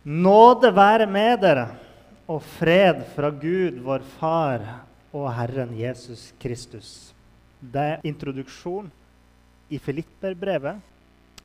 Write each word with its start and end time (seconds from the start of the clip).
Nåde 0.00 0.70
være 0.72 1.04
med 1.04 1.42
dere 1.42 1.66
og 2.24 2.40
fred 2.56 3.02
fra 3.12 3.28
Gud, 3.28 3.82
vår 3.84 4.00
Far 4.16 4.62
og 5.12 5.26
Herren 5.36 5.74
Jesus 5.76 6.30
Kristus. 6.40 7.12
Det 7.60 7.82
er 7.82 8.06
introduksjon 8.08 8.88
i 9.68 9.76
Filipperbrevet, 9.76 10.80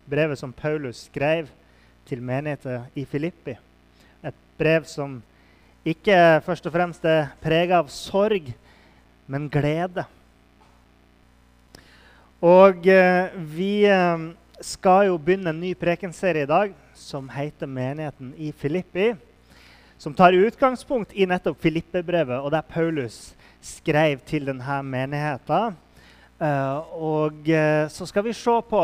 brevet 0.08 0.40
som 0.40 0.54
Paulus 0.56 1.04
skrev 1.10 1.50
til 2.08 2.24
menigheten 2.24 2.88
i 2.96 3.04
Filippi. 3.04 3.58
Et 4.24 4.40
brev 4.58 4.88
som 4.88 5.20
ikke 5.84 6.40
først 6.46 6.66
og 6.66 6.78
fremst 6.78 7.04
er 7.04 7.36
preget 7.44 7.76
av 7.76 7.92
sorg, 7.92 8.48
men 9.28 9.52
glede. 9.52 10.08
Og 12.40 12.88
eh, 12.88 13.36
vi 13.36 13.84
eh, 13.84 14.26
skal 14.64 15.10
jo 15.12 15.20
begynne 15.20 15.52
en 15.52 15.60
ny 15.60 15.76
prekenserie 15.76 16.48
i 16.48 16.54
dag 16.56 16.82
som 17.06 17.30
heter 17.30 17.68
'Menigheten 17.68 18.34
i 18.38 18.52
Filippi'. 18.52 19.16
Som 19.98 20.14
tar 20.14 20.34
utgangspunkt 20.34 21.14
i 21.14 21.26
nettopp 21.26 21.62
Filippe-brevet 21.62 22.42
og 22.42 22.52
der 22.52 22.62
Paulus 22.62 23.36
skrev 23.62 24.20
til 24.26 24.46
denne 24.50 24.82
menigheten. 24.84 25.78
Uh, 26.42 26.78
og 27.00 27.48
uh, 27.48 27.88
så 27.88 28.06
skal 28.06 28.26
vi 28.26 28.34
se 28.34 28.56
på 28.70 28.82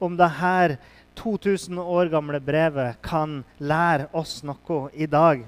om 0.00 0.16
dette 0.16 0.76
2000 1.16 1.78
år 1.78 2.10
gamle 2.12 2.40
brevet 2.40 3.00
kan 3.02 3.42
lære 3.58 4.06
oss 4.12 4.42
noe 4.44 4.90
i 4.94 5.06
dag. 5.06 5.42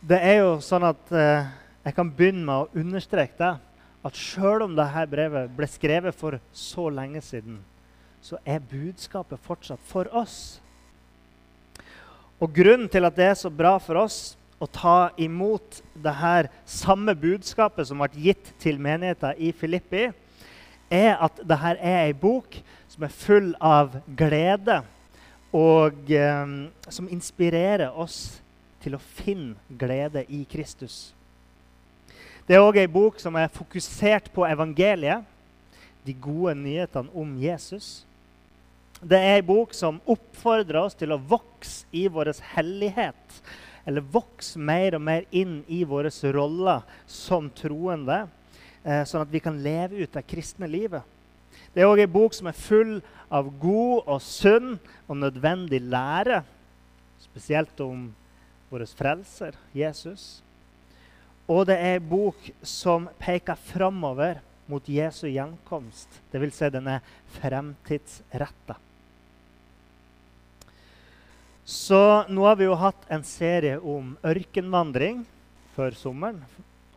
Det 0.00 0.18
er 0.18 0.40
jo 0.40 0.58
sånn 0.64 0.88
at 0.88 1.12
uh, 1.12 1.46
jeg 1.84 1.94
kan 1.94 2.10
begynne 2.10 2.44
med 2.46 2.64
å 2.64 2.80
understreke 2.80 3.38
det. 3.38 3.54
At 4.02 4.16
selv 4.16 4.64
om 4.64 4.74
dette 4.74 5.06
brevet 5.12 5.52
ble 5.52 5.68
skrevet 5.68 6.16
for 6.16 6.40
så 6.56 6.88
lenge 6.88 7.20
siden, 7.20 7.60
så 8.22 8.38
er 8.44 8.62
budskapet 8.70 9.40
fortsatt 9.44 9.80
for 9.88 10.10
oss. 10.16 10.60
Og 12.40 12.52
Grunnen 12.56 12.88
til 12.88 13.04
at 13.04 13.16
det 13.16 13.26
er 13.30 13.38
så 13.38 13.50
bra 13.52 13.76
for 13.82 14.00
oss 14.00 14.34
å 14.60 14.68
ta 14.68 15.10
imot 15.20 15.80
det 15.96 16.12
her 16.20 16.48
samme 16.68 17.14
budskapet 17.16 17.88
som 17.88 18.00
ble 18.00 18.28
gitt 18.28 18.52
til 18.60 18.80
menigheten 18.80 19.38
i 19.40 19.52
Filippi, 19.56 20.10
er 20.90 21.14
at 21.16 21.38
dette 21.40 21.76
er 21.80 22.04
ei 22.08 22.12
bok 22.16 22.58
som 22.90 23.06
er 23.06 23.14
full 23.14 23.52
av 23.62 23.94
glede, 24.18 24.80
og 25.56 26.10
eh, 26.12 26.52
som 26.92 27.08
inspirerer 27.10 27.96
oss 27.98 28.40
til 28.82 28.96
å 28.96 29.02
finne 29.02 29.56
glede 29.80 30.24
i 30.28 30.42
Kristus. 30.50 31.10
Det 32.46 32.56
er 32.56 32.64
òg 32.64 32.80
ei 32.82 32.90
bok 32.90 33.20
som 33.22 33.36
er 33.38 33.52
fokusert 33.52 34.30
på 34.34 34.46
evangeliet, 34.48 35.24
de 36.02 36.14
gode 36.16 36.54
nyhetene 36.56 37.12
om 37.14 37.34
Jesus. 37.38 38.00
Det 39.00 39.16
er 39.16 39.38
ei 39.38 39.44
bok 39.44 39.72
som 39.72 39.96
oppfordrer 40.12 40.82
oss 40.82 40.96
til 40.98 41.14
å 41.14 41.16
vokse 41.16 41.88
i 41.96 42.04
vår 42.12 42.34
hellighet. 42.52 43.38
Eller 43.88 44.04
vokse 44.04 44.60
mer 44.60 44.98
og 44.98 45.04
mer 45.06 45.24
inn 45.32 45.62
i 45.72 45.80
våre 45.88 46.10
roller 46.34 46.84
som 47.08 47.48
troende, 47.56 48.28
eh, 48.84 49.04
sånn 49.04 49.22
at 49.22 49.32
vi 49.32 49.40
kan 49.40 49.62
leve 49.62 50.02
ut 50.04 50.12
det 50.12 50.26
kristne 50.28 50.68
livet. 50.68 51.02
Det 51.72 51.80
er 51.80 51.88
òg 51.88 52.00
ei 52.00 52.06
bok 52.06 52.34
som 52.34 52.46
er 52.46 52.52
full 52.52 53.00
av 53.30 53.48
god 53.58 54.04
og 54.06 54.20
sunn 54.20 54.78
og 55.08 55.16
nødvendig 55.16 55.80
lære. 55.80 56.42
Spesielt 57.20 57.80
om 57.80 58.12
vår 58.70 58.84
frelser, 58.86 59.56
Jesus. 59.72 60.42
Og 61.48 61.66
det 61.66 61.78
er 61.78 61.96
ei 61.96 62.04
bok 62.04 62.36
som 62.62 63.08
peker 63.18 63.56
framover 63.56 64.42
mot 64.68 64.86
Jesu 64.86 65.26
gjenkomst. 65.30 66.20
Dvs. 66.30 66.54
Si 66.54 66.70
den 66.70 66.86
er 66.86 67.00
fremtidsretta. 67.40 68.76
Så 71.70 72.24
nå 72.26 72.42
har 72.48 72.56
vi 72.58 72.66
jo 72.66 72.74
hatt 72.74 73.04
en 73.14 73.22
serie 73.22 73.76
om 73.78 74.16
ørkenvandring 74.26 75.20
før 75.76 75.94
sommeren. 75.94 76.40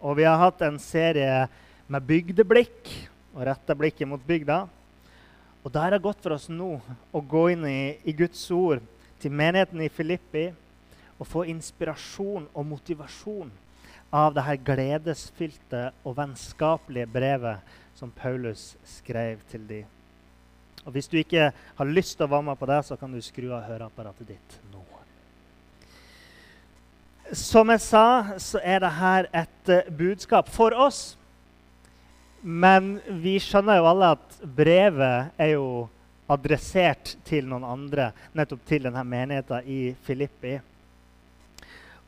Og 0.01 0.17
vi 0.17 0.25
har 0.25 0.39
hatt 0.41 0.63
en 0.65 0.79
serie 0.81 1.43
med 1.85 2.07
bygdeblikk 2.09 2.89
og 3.35 3.43
retta 3.51 3.75
blikket 3.77 4.09
mot 4.09 4.23
bygda. 4.25 4.63
Og 5.61 5.69
da 5.69 5.85
er 5.85 5.93
det 5.93 6.01
godt 6.07 6.25
for 6.25 6.33
oss 6.33 6.49
nå 6.49 6.71
å 7.13 7.21
gå 7.21 7.43
inn 7.53 7.69
i, 7.69 8.01
i 8.01 8.17
Guds 8.17 8.41
ord 8.49 8.81
til 9.21 9.37
menigheten 9.37 9.85
i 9.85 9.93
Filippi 9.93 10.47
og 11.19 11.29
få 11.29 11.45
inspirasjon 11.53 12.49
og 12.49 12.69
motivasjon 12.73 13.53
av 14.09 14.33
det 14.33 14.49
her 14.49 14.63
gledesfylte 14.73 15.91
og 16.01 16.17
vennskapelige 16.17 17.13
brevet 17.13 17.77
som 17.93 18.09
Paulus 18.09 18.71
skrev 18.97 19.45
til 19.53 19.69
dem. 19.69 19.85
Og 20.85 20.91
Hvis 20.91 21.07
du 21.07 21.17
ikke 21.17 21.51
har 21.53 21.85
lyst 21.85 22.17
til 22.17 22.27
å 22.27 22.33
være 22.33 22.47
med 22.49 22.59
på 22.59 22.67
det, 22.69 22.79
så 22.85 22.97
kan 22.99 23.11
du 23.13 23.21
skru 23.23 23.49
av 23.55 23.67
høreapparatet 23.69 24.33
ditt 24.35 24.57
nå. 24.71 24.81
Som 27.33 27.71
jeg 27.71 27.81
sa, 27.81 28.37
så 28.37 28.59
er 28.61 28.83
dette 28.83 29.29
et 29.33 29.71
uh, 29.71 29.91
budskap 29.97 30.49
for 30.51 30.75
oss. 30.75 31.15
Men 32.43 32.97
vi 33.23 33.37
skjønner 33.41 33.79
jo 33.79 33.87
alle 33.89 34.11
at 34.17 34.35
brevet 34.43 35.31
er 35.41 35.53
jo 35.55 35.87
adressert 36.33 37.15
til 37.25 37.47
noen 37.47 37.63
andre, 37.65 38.11
nettopp 38.35 38.67
til 38.67 38.83
denne 38.85 39.01
menigheten 39.07 39.69
i 39.71 39.79
Filippi. 40.03 40.57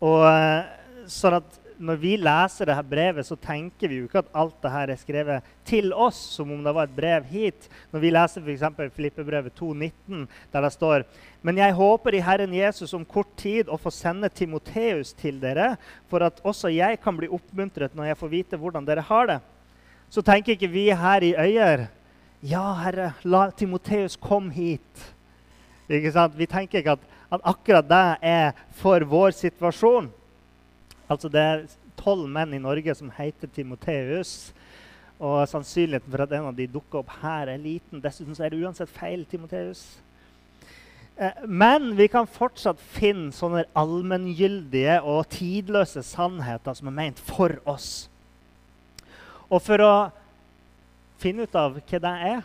Og 0.04 0.28
uh, 0.28 0.68
sånn 1.08 1.40
at 1.40 1.62
når 1.78 1.98
vi 2.00 2.14
leser 2.20 2.70
dette 2.70 2.84
brevet, 2.88 3.26
så 3.28 3.36
tenker 3.40 3.90
vi 3.92 4.00
jo 4.00 4.08
ikke 4.08 4.22
at 4.24 4.32
alt 4.38 4.56
dette 4.64 4.82
er 4.84 5.00
skrevet 5.00 5.48
til 5.68 5.92
oss, 5.92 6.18
som 6.38 6.52
om 6.54 6.62
det 6.64 6.74
var 6.76 6.88
et 6.88 6.96
brev 6.96 7.26
hit. 7.30 7.68
Når 7.92 8.04
vi 8.04 8.12
leser 8.14 8.46
f.eks. 8.46 8.94
Filippebrevet 8.96 9.56
2,19, 9.60 10.26
der 10.54 10.66
det 10.66 10.72
står 10.74 11.06
Men 11.42 11.58
jeg 11.62 11.78
håper 11.78 12.16
i 12.16 12.24
Herren 12.26 12.54
Jesus 12.54 12.94
om 12.94 13.06
kort 13.06 13.34
tid 13.38 13.70
å 13.70 13.78
få 13.78 13.92
sende 13.94 14.30
Timoteus 14.30 15.14
til 15.14 15.40
dere, 15.42 15.76
for 16.10 16.26
at 16.26 16.42
også 16.44 16.72
jeg 16.74 17.00
kan 17.04 17.18
bli 17.18 17.30
oppmuntret 17.30 17.96
når 17.96 18.12
jeg 18.12 18.20
får 18.22 18.34
vite 18.34 18.60
hvordan 18.62 18.88
dere 18.88 19.06
har 19.06 19.30
det. 19.30 19.40
Så 20.10 20.22
tenker 20.26 20.56
ikke 20.56 20.72
vi 20.72 20.90
her 20.90 21.24
i 21.26 21.36
Øyer 21.36 21.88
Ja, 22.46 22.76
Herre, 22.78 23.14
la 23.24 23.50
Timoteus 23.50 24.16
komme 24.22 24.54
hit. 24.54 25.06
Ikke 25.90 26.12
sant? 26.14 26.36
Vi 26.38 26.46
tenker 26.50 26.82
ikke 26.82 26.94
at, 26.98 27.08
at 27.34 27.42
akkurat 27.46 27.88
det 27.90 28.06
er 28.22 28.52
for 28.78 29.02
vår 29.10 29.34
situasjon. 29.34 30.12
Altså 31.10 31.30
Det 31.30 31.42
er 31.42 31.68
tolv 32.00 32.28
menn 32.30 32.54
i 32.54 32.62
Norge 32.62 32.96
som 32.98 33.12
heter 33.14 33.52
Timoteus. 33.54 34.54
Og 35.20 35.46
sannsynligheten 35.48 36.12
for 36.12 36.26
at 36.26 36.34
en 36.36 36.50
av 36.50 36.58
de 36.58 36.68
dukker 36.68 37.00
opp 37.00 37.14
her, 37.22 37.48
er 37.48 37.62
liten. 37.62 38.02
Dessuten 38.04 38.36
er 38.36 38.52
det 38.52 38.64
uansett 38.64 38.92
feil 38.92 39.24
Timoteus. 39.30 39.86
Eh, 41.16 41.46
men 41.48 41.94
vi 41.96 42.10
kan 42.12 42.28
fortsatt 42.28 42.82
finne 42.98 43.32
sånne 43.36 43.64
allmenngyldige 43.78 44.98
og 45.08 45.30
tidløse 45.32 46.04
sannheter 46.04 46.76
som 46.76 46.92
er 46.92 46.98
ment 46.98 47.22
for 47.24 47.56
oss. 47.64 48.10
Og 49.48 49.62
for 49.64 49.86
å 49.86 49.94
finne 51.22 51.46
ut 51.46 51.56
av 51.56 51.78
hva 51.80 52.02
det 52.04 52.14
er, 52.34 52.44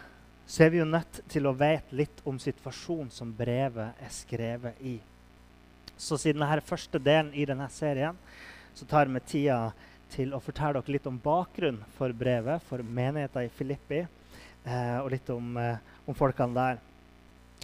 så 0.51 0.65
er 0.65 0.73
vi 0.73 0.81
jo 0.81 0.87
nødt 0.87 1.21
til 1.31 1.47
å 1.47 1.55
vite 1.55 1.97
litt 1.97 2.23
om 2.27 2.39
situasjonen 2.39 3.11
som 3.15 3.33
brevet 3.35 3.99
er 4.03 4.15
skrevet 4.15 4.79
i. 4.83 4.97
Så 6.01 6.19
siden 6.19 6.43
dette 6.43 6.59
er 6.59 6.71
første 6.71 6.99
delen 7.03 7.31
i 7.35 7.45
denne 7.47 7.67
serien, 7.71 8.17
så 8.75 8.87
tar 8.89 9.11
vi 9.11 9.23
tida 9.27 9.61
til 10.11 10.35
å 10.35 10.43
fortelle 10.43 10.81
dere 10.81 10.95
litt 10.97 11.09
om 11.09 11.19
bakgrunnen 11.23 11.83
for 11.97 12.13
brevet, 12.17 12.63
for 12.67 12.83
menigheten 12.83 13.47
i 13.47 13.53
Filippi, 13.55 14.05
eh, 14.65 14.99
og 15.01 15.11
litt 15.15 15.31
om, 15.31 15.57
eh, 15.57 15.77
om, 16.07 16.15
folkene 16.15 16.55
der. 16.55 16.79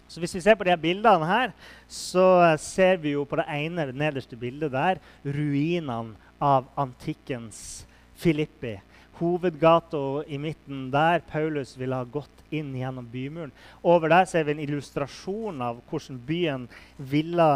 Så 0.07 0.21
Hvis 0.21 0.35
vi 0.35 0.41
ser 0.41 0.55
på 0.55 0.63
de 0.63 0.75
bildene 0.77 1.27
her, 1.27 1.53
så 1.87 2.57
ser 2.57 2.97
vi 2.97 3.11
jo 3.11 3.25
på 3.25 3.35
det 3.35 3.47
ene 3.47 3.91
nederste 3.91 4.37
bildet 4.39 4.71
der 4.71 4.99
ruinene 5.25 6.15
av 6.39 6.65
antikkens 6.77 7.85
Filippi. 8.15 8.79
Hovedgata 9.19 10.23
i 10.27 10.37
midten 10.37 10.91
der 10.91 11.19
Paulus 11.19 11.75
ville 11.77 11.95
ha 11.95 12.05
gått 12.05 12.37
inn 12.53 12.73
gjennom 12.77 13.07
bymuren. 13.11 13.51
Over 13.83 14.09
der 14.09 14.25
ser 14.25 14.45
vi 14.45 14.53
en 14.53 14.61
illustrasjon 14.63 15.61
av 15.61 15.81
hvordan 15.89 16.19
byen 16.27 16.67
ville 16.97 17.47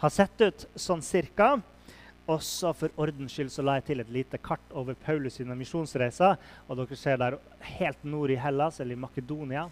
ha 0.00 0.10
sett 0.10 0.40
ut 0.40 0.66
sånn 0.78 1.02
cirka. 1.02 1.58
Også 2.28 2.72
for 2.76 2.92
ordens 3.00 3.32
skyld 3.32 3.50
så 3.50 3.62
la 3.64 3.78
jeg 3.78 3.86
til 3.88 4.02
et 4.02 4.10
lite 4.12 4.38
kart 4.38 4.74
over 4.76 4.94
Paulus 4.94 5.38
sine 5.40 5.56
misjonsreiser. 5.56 6.36
Og 6.68 6.76
dere 6.76 6.98
ser 6.98 7.16
der 7.16 7.38
helt 7.78 8.04
nord 8.04 8.30
i 8.30 8.38
Hellas, 8.38 8.80
eller 8.80 8.96
i 8.96 9.00
Makedonia, 9.00 9.68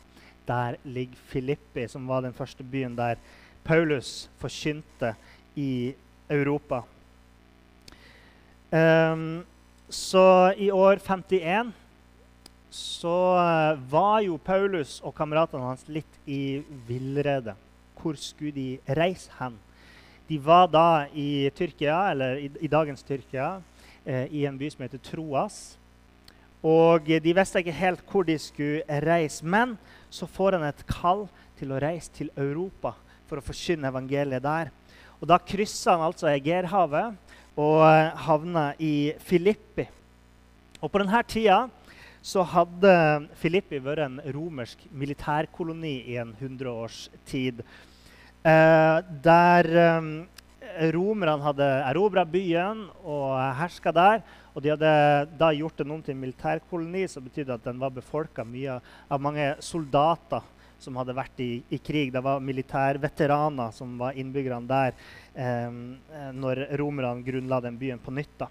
der 0.49 0.79
ligger 0.85 1.17
Filippi, 1.29 1.87
som 1.89 2.09
var 2.09 2.25
den 2.25 2.35
første 2.35 2.65
byen 2.65 2.97
der 2.97 3.21
Paulus 3.65 4.31
forkynte 4.41 5.15
i 5.57 5.95
Europa. 6.31 6.83
Um, 8.73 9.45
så 9.89 10.53
i 10.57 10.71
år 10.71 11.01
51 11.01 11.73
så 12.71 13.17
uh, 13.37 13.93
var 13.93 14.21
jo 14.21 14.37
Paulus 14.45 14.99
og 15.01 15.15
kameratene 15.17 15.71
hans 15.71 15.87
litt 15.89 16.19
i 16.29 16.61
villrede. 16.89 17.55
Hvor 17.99 18.19
skulle 18.21 18.53
de 18.53 18.97
reise 18.97 19.33
hen? 19.39 19.57
De 20.29 20.39
var 20.39 20.69
da 20.69 21.07
i 21.17 21.49
Tyrkia, 21.57 22.11
eller 22.11 22.37
i, 22.37 22.51
i 22.61 22.69
dagens 22.69 23.03
Tyrkia, 23.03 23.63
eh, 24.05 24.27
i 24.29 24.45
en 24.45 24.59
by 24.61 24.69
som 24.71 24.85
heter 24.85 25.01
Troas. 25.01 25.79
Og 26.61 27.07
de 27.07 27.33
visste 27.33 27.63
ikke 27.63 27.77
helt 27.79 28.03
hvor 28.11 28.27
de 28.29 28.37
skulle 28.39 29.01
reise. 29.07 29.47
Men 29.47 29.77
så 30.11 30.27
får 30.27 30.59
han 30.59 30.67
et 30.69 30.85
kall 30.91 31.27
til 31.59 31.73
å 31.73 31.81
reise 31.81 32.13
til 32.13 32.29
Europa 32.37 32.93
for 33.29 33.41
å 33.41 33.45
forkynne 33.45 33.89
evangeliet 33.89 34.45
der. 34.45 34.73
Og 35.19 35.29
Da 35.29 35.39
krysser 35.39 35.97
han 35.97 36.07
altså 36.07 36.31
Egerhavet 36.31 37.17
og 37.59 37.83
havner 38.29 38.79
i 38.79 39.15
Filippi. 39.25 39.89
Og 40.83 40.91
På 40.93 41.01
denne 41.03 41.23
tida 41.27 41.65
så 42.23 42.45
hadde 42.47 42.93
Filippi 43.41 43.81
vært 43.83 44.05
en 44.05 44.21
romersk 44.35 44.83
militærkoloni 44.93 45.97
i 46.13 46.19
en 46.21 46.35
hundreårstid. 46.39 47.63
Eh, 47.63 47.88
der 49.25 49.69
eh, 49.83 50.91
romerne 50.95 51.43
hadde 51.43 51.69
erobra 51.91 52.25
byen 52.25 52.87
og 53.03 53.33
herska 53.59 53.93
der. 53.95 54.23
Og 54.55 54.63
de 54.63 54.73
hadde 54.73 54.93
da 55.39 55.51
gjort 55.55 55.79
den 55.79 55.95
om 55.95 56.03
til 56.03 56.17
en 56.17 56.23
militærkoloni, 56.23 57.07
som 57.09 57.23
betydde 57.23 57.55
at 57.55 57.67
den 57.67 57.79
var 57.79 57.95
befolka 57.95 58.43
av 58.43 59.21
mange 59.21 59.55
soldater 59.63 60.43
som 60.79 60.97
hadde 60.99 61.15
vært 61.15 61.41
i, 61.43 61.63
i 61.71 61.79
krig. 61.79 62.13
Det 62.15 62.23
var 62.23 62.43
militærveteraner 62.43 63.75
som 63.75 63.97
var 63.99 64.19
innbyggerne 64.19 64.67
der 64.71 64.95
eh, 65.35 66.33
når 66.35 66.65
romerne 66.79 67.25
grunnla 67.27 67.61
den 67.61 67.79
byen 67.79 68.03
på 68.03 68.15
nytt. 68.15 68.35
Da. 68.39 68.49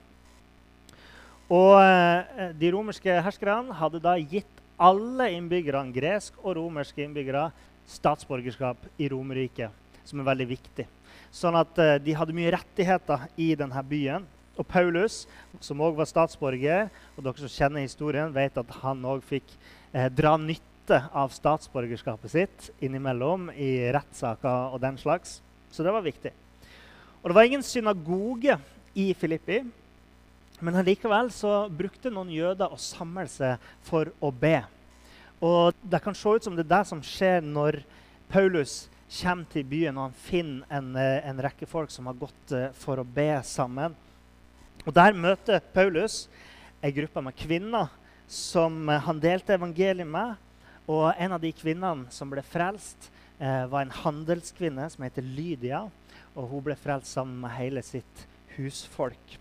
Og 1.47 1.79
eh, 1.79 2.51
De 2.59 2.71
romerske 2.75 3.21
herskerne 3.23 3.75
hadde 3.79 4.03
da 4.03 4.17
gitt 4.19 4.63
alle 4.77 5.31
innbyggerne, 5.33 5.94
gresk 5.95 6.35
og 6.44 6.57
romerske 6.59 7.01
innbyggere, 7.01 7.49
statsborgerskap 7.88 8.83
i 8.99 9.07
Romerriket, 9.09 9.71
som 10.07 10.21
er 10.21 10.30
veldig 10.30 10.48
viktig. 10.56 10.88
Sånn 11.36 11.57
at 11.59 11.80
eh, 11.83 11.98
de 12.04 12.15
hadde 12.18 12.36
mye 12.36 12.54
rettigheter 12.56 13.27
i 13.39 13.51
denne 13.59 13.83
byen. 13.88 14.25
Og 14.57 14.65
Paulus, 14.65 15.25
som 15.62 15.83
òg 15.86 15.98
var 16.00 16.09
statsborger, 16.09 16.88
og 17.15 17.25
dere 17.25 17.44
som 17.44 17.54
kjenner 17.54 17.86
historien, 17.86 18.33
vet 18.33 18.57
at 18.57 18.71
han 18.81 19.04
òg 19.06 19.21
fikk 19.27 19.51
eh, 19.94 20.07
dra 20.09 20.33
nytte 20.42 21.04
av 21.12 21.33
statsborgerskapet 21.36 22.31
sitt 22.31 22.69
innimellom 22.81 23.51
i 23.54 23.92
rettssaker 23.94 24.74
og 24.74 24.81
den 24.81 24.98
slags. 24.98 25.42
Så 25.69 25.86
det 25.86 25.94
var 25.94 26.06
viktig. 26.06 26.31
Og 27.21 27.30
det 27.30 27.36
var 27.36 27.50
ingen 27.50 27.65
synagoge 27.65 28.56
i 28.98 29.12
Filippi. 29.13 29.62
Men 30.63 30.80
likevel 30.81 31.30
så 31.30 31.68
brukte 31.69 32.09
noen 32.09 32.31
jøder 32.33 32.71
å 32.71 32.80
samle 32.81 33.27
seg 33.30 33.62
for 33.86 34.09
å 34.24 34.31
be. 34.33 34.63
Og 35.44 35.75
Det 35.83 36.01
kan 36.01 36.15
se 36.18 36.30
ut 36.33 36.44
som 36.44 36.56
det 36.57 36.65
er 36.65 36.71
det 36.80 36.86
som 36.89 37.04
skjer 37.06 37.45
når 37.45 37.83
Paulus 38.31 38.88
kommer 39.07 39.48
til 39.51 39.63
byen 39.68 39.98
og 39.98 40.09
han 40.09 40.18
finner 40.19 40.77
en, 40.80 40.95
eh, 40.95 41.21
en 41.27 41.39
rekke 41.42 41.68
folk 41.69 41.92
som 41.92 42.09
har 42.09 42.18
gått 42.19 42.51
eh, 42.51 42.71
for 42.75 43.00
å 43.00 43.07
be 43.07 43.30
sammen. 43.44 43.95
Og 44.86 44.94
Der 44.94 45.13
møter 45.13 45.59
Paulus 45.74 46.27
ei 46.83 46.92
gruppe 46.92 47.21
med 47.24 47.36
kvinner 47.36 47.89
som 48.27 48.89
eh, 48.89 49.00
han 49.00 49.19
delte 49.24 49.56
evangeliet 49.56 50.07
med, 50.07 50.36
og 50.88 51.12
en 51.18 51.36
av 51.36 51.42
de 51.44 51.51
kvinnene 51.51 52.12
som 52.13 52.30
ble 52.31 52.44
frelst, 52.44 53.09
eh, 53.39 53.65
var 53.68 53.83
en 53.83 53.95
handelskvinne 54.04 54.88
som 54.92 55.04
heter 55.04 55.25
Lydia. 55.25 55.83
Og 56.38 56.51
hun 56.51 56.63
ble 56.63 56.77
frelst 56.80 57.12
sammen 57.12 57.39
med 57.42 57.56
hele 57.57 57.83
sitt 57.83 58.24
husfolk. 58.56 59.38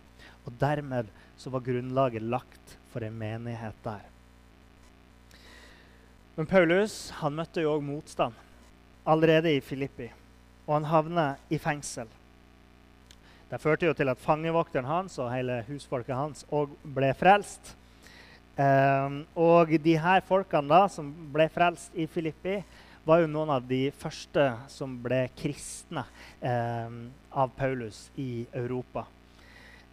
Og 0.47 0.55
dermed 0.59 1.11
så 1.39 1.53
var 1.53 1.65
grunnlaget 1.67 2.25
lagt 2.25 2.77
for 2.93 3.05
en 3.05 3.19
menighet 3.19 3.77
der. 3.85 4.03
Men 6.37 6.49
Paulus 6.49 7.11
han 7.21 7.37
møtte 7.37 7.63
jo 7.63 7.77
òg 7.77 7.85
motstand 7.85 8.35
allerede 9.07 9.55
i 9.55 9.63
Filippi. 9.65 10.11
Og 10.67 10.75
han 10.75 10.89
havner 10.91 11.43
i 11.51 11.59
fengsel. 11.63 12.09
Det 13.47 13.61
førte 13.63 13.87
jo 13.87 13.95
til 13.95 14.11
at 14.11 14.19
fangevokteren 14.19 14.89
hans 14.89 15.19
og 15.23 15.31
hele 15.31 15.61
husfolket 15.69 16.17
hans 16.19 16.47
òg 16.51 16.73
ble 16.97 17.13
frelst. 17.15 17.77
Um, 18.57 19.21
og 19.37 19.71
de 19.85 19.95
her 20.01 20.25
folkene 20.27 20.73
da, 20.73 20.87
som 20.91 21.13
ble 21.33 21.47
frelst 21.53 21.95
i 21.95 22.09
Filippi, 22.11 22.57
var 23.07 23.21
jo 23.23 23.31
noen 23.31 23.53
av 23.55 23.63
de 23.69 23.85
første 23.95 24.49
som 24.73 24.97
ble 24.99 25.27
kristne 25.39 26.03
um, 26.41 27.05
av 27.31 27.53
Paulus 27.55 28.09
i 28.19 28.47
Europa. 28.51 29.05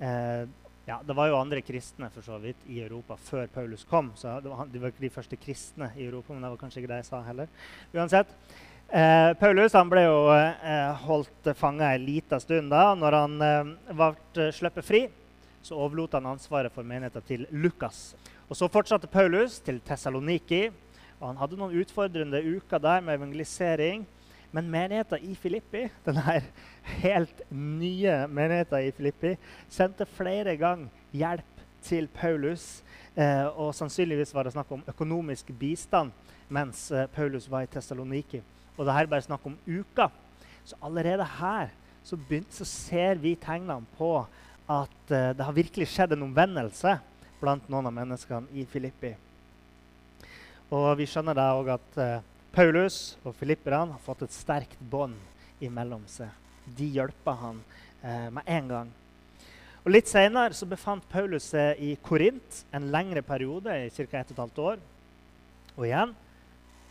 Uh, 0.01 0.49
ja, 0.87 0.97
Det 1.05 1.15
var 1.15 1.29
jo 1.29 1.37
andre 1.37 1.61
kristne 1.61 2.09
for 2.11 2.25
så 2.25 2.39
vidt 2.41 2.65
i 2.67 2.81
Europa 2.81 3.15
før 3.15 3.45
Paulus 3.53 3.85
kom. 3.87 4.11
så 4.15 4.39
det 4.41 4.49
var, 4.49 4.65
De 4.65 4.81
var 4.81 4.91
ikke 4.91 5.05
de 5.05 5.13
første 5.13 5.37
kristne 5.37 5.91
i 5.95 6.07
Europa, 6.07 6.33
men 6.33 6.43
det 6.43 6.49
var 6.49 6.57
kanskje 6.57 6.81
ikke 6.81 6.91
det 6.91 7.03
jeg 7.03 7.11
sa 7.11 7.21
heller. 7.21 7.47
Uansett, 7.93 8.33
uh, 8.93 9.33
Paulus 9.41 9.75
ble 9.89 10.05
jo 10.05 10.17
eh, 10.35 11.03
holdt 11.05 11.51
fanga 11.57 11.93
en 11.93 12.05
liten 12.05 12.39
stund. 12.39 12.71
da. 12.71 12.93
Når 12.95 13.19
han 13.19 13.37
ble 13.89 14.51
sluppet 14.53 14.85
fri, 14.85 15.03
så 15.63 15.77
overlot 15.79 16.13
han 16.13 16.31
ansvaret 16.33 16.73
for 16.73 16.83
menigheten 16.83 17.25
til 17.27 17.47
Lukas. 17.51 18.13
Og 18.49 18.57
Så 18.57 18.67
fortsatte 18.69 19.07
Paulus 19.07 19.59
til 19.59 19.79
Tessaloniki. 19.81 20.67
Han 21.23 21.39
hadde 21.39 21.57
noen 21.57 21.77
utfordrende 21.79 22.41
uker 22.43 22.81
der 22.83 23.01
med 23.01 23.15
evangelisering. 23.15 24.03
Men 24.53 24.69
menigheten 24.69 25.23
i 25.25 25.33
Filippi, 25.35 25.87
denne 26.05 26.41
helt 27.01 27.39
nye 27.49 28.27
menigheten 28.29 28.85
i 28.85 28.91
Filippi, 28.93 29.31
sendte 29.69 30.05
flere 30.05 30.53
ganger 30.61 30.91
hjelp 31.15 31.63
til 31.81 32.07
Paulus. 32.13 32.83
Eh, 33.15 33.47
og 33.57 33.73
sannsynligvis 33.73 34.33
var 34.35 34.45
det 34.45 34.53
snakk 34.53 34.71
om 34.73 34.85
økonomisk 34.89 35.49
bistand 35.57 36.13
mens 36.53 36.91
eh, 36.91 37.07
Paulus 37.13 37.49
var 37.49 37.65
i 37.65 37.71
Tessaloniki. 37.73 38.43
Og 38.77 38.85
det 38.85 38.95
her 38.95 39.05
er 39.05 39.11
bare 39.11 39.25
snakk 39.25 39.45
om 39.47 39.57
uker. 39.67 40.11
Så 40.65 40.77
allerede 40.81 41.25
her 41.39 41.73
så, 42.03 42.17
begynt, 42.17 42.51
så 42.53 42.65
ser 42.67 43.19
vi 43.21 43.35
tegnene 43.39 43.83
på 43.97 44.15
at 44.69 45.11
uh, 45.11 45.31
det 45.35 45.45
har 45.45 45.55
virkelig 45.55 45.89
skjedd 45.91 46.15
en 46.15 46.25
omvendelse 46.27 46.97
blant 47.41 47.67
noen 47.71 47.89
av 47.89 47.95
menneskene 47.95 48.51
i 48.55 48.65
Filippi. 48.69 49.13
Og 50.73 50.87
vi 50.99 51.07
skjønner 51.09 51.37
da 51.37 51.49
òg 51.57 51.73
at 51.75 51.99
uh, 51.99 52.23
Paulus 52.53 53.15
og 53.23 53.35
filipperne 53.37 53.95
har 53.95 54.03
fått 54.03 54.25
et 54.25 54.35
sterkt 54.35 54.79
bånd 54.79 55.17
imellom 55.63 56.03
seg. 56.11 56.31
De 56.65 56.87
hjelper 56.95 57.39
han 57.39 57.63
uh, 58.03 58.29
med 58.35 58.43
en 58.47 58.69
gang. 58.71 58.91
Og 59.83 59.91
Litt 59.91 60.07
senere 60.07 60.55
så 60.55 60.67
befant 60.69 61.03
Paulus 61.11 61.49
seg 61.51 61.79
i 61.83 61.95
Korint 61.99 62.63
en 62.71 62.87
lengre 62.91 63.23
periode, 63.25 63.67
i 63.67 63.91
ca. 63.91 64.21
1 64.23 64.31
12 64.31 64.61
år. 64.63 64.79
Og 65.75 65.83
igjen 65.87 66.13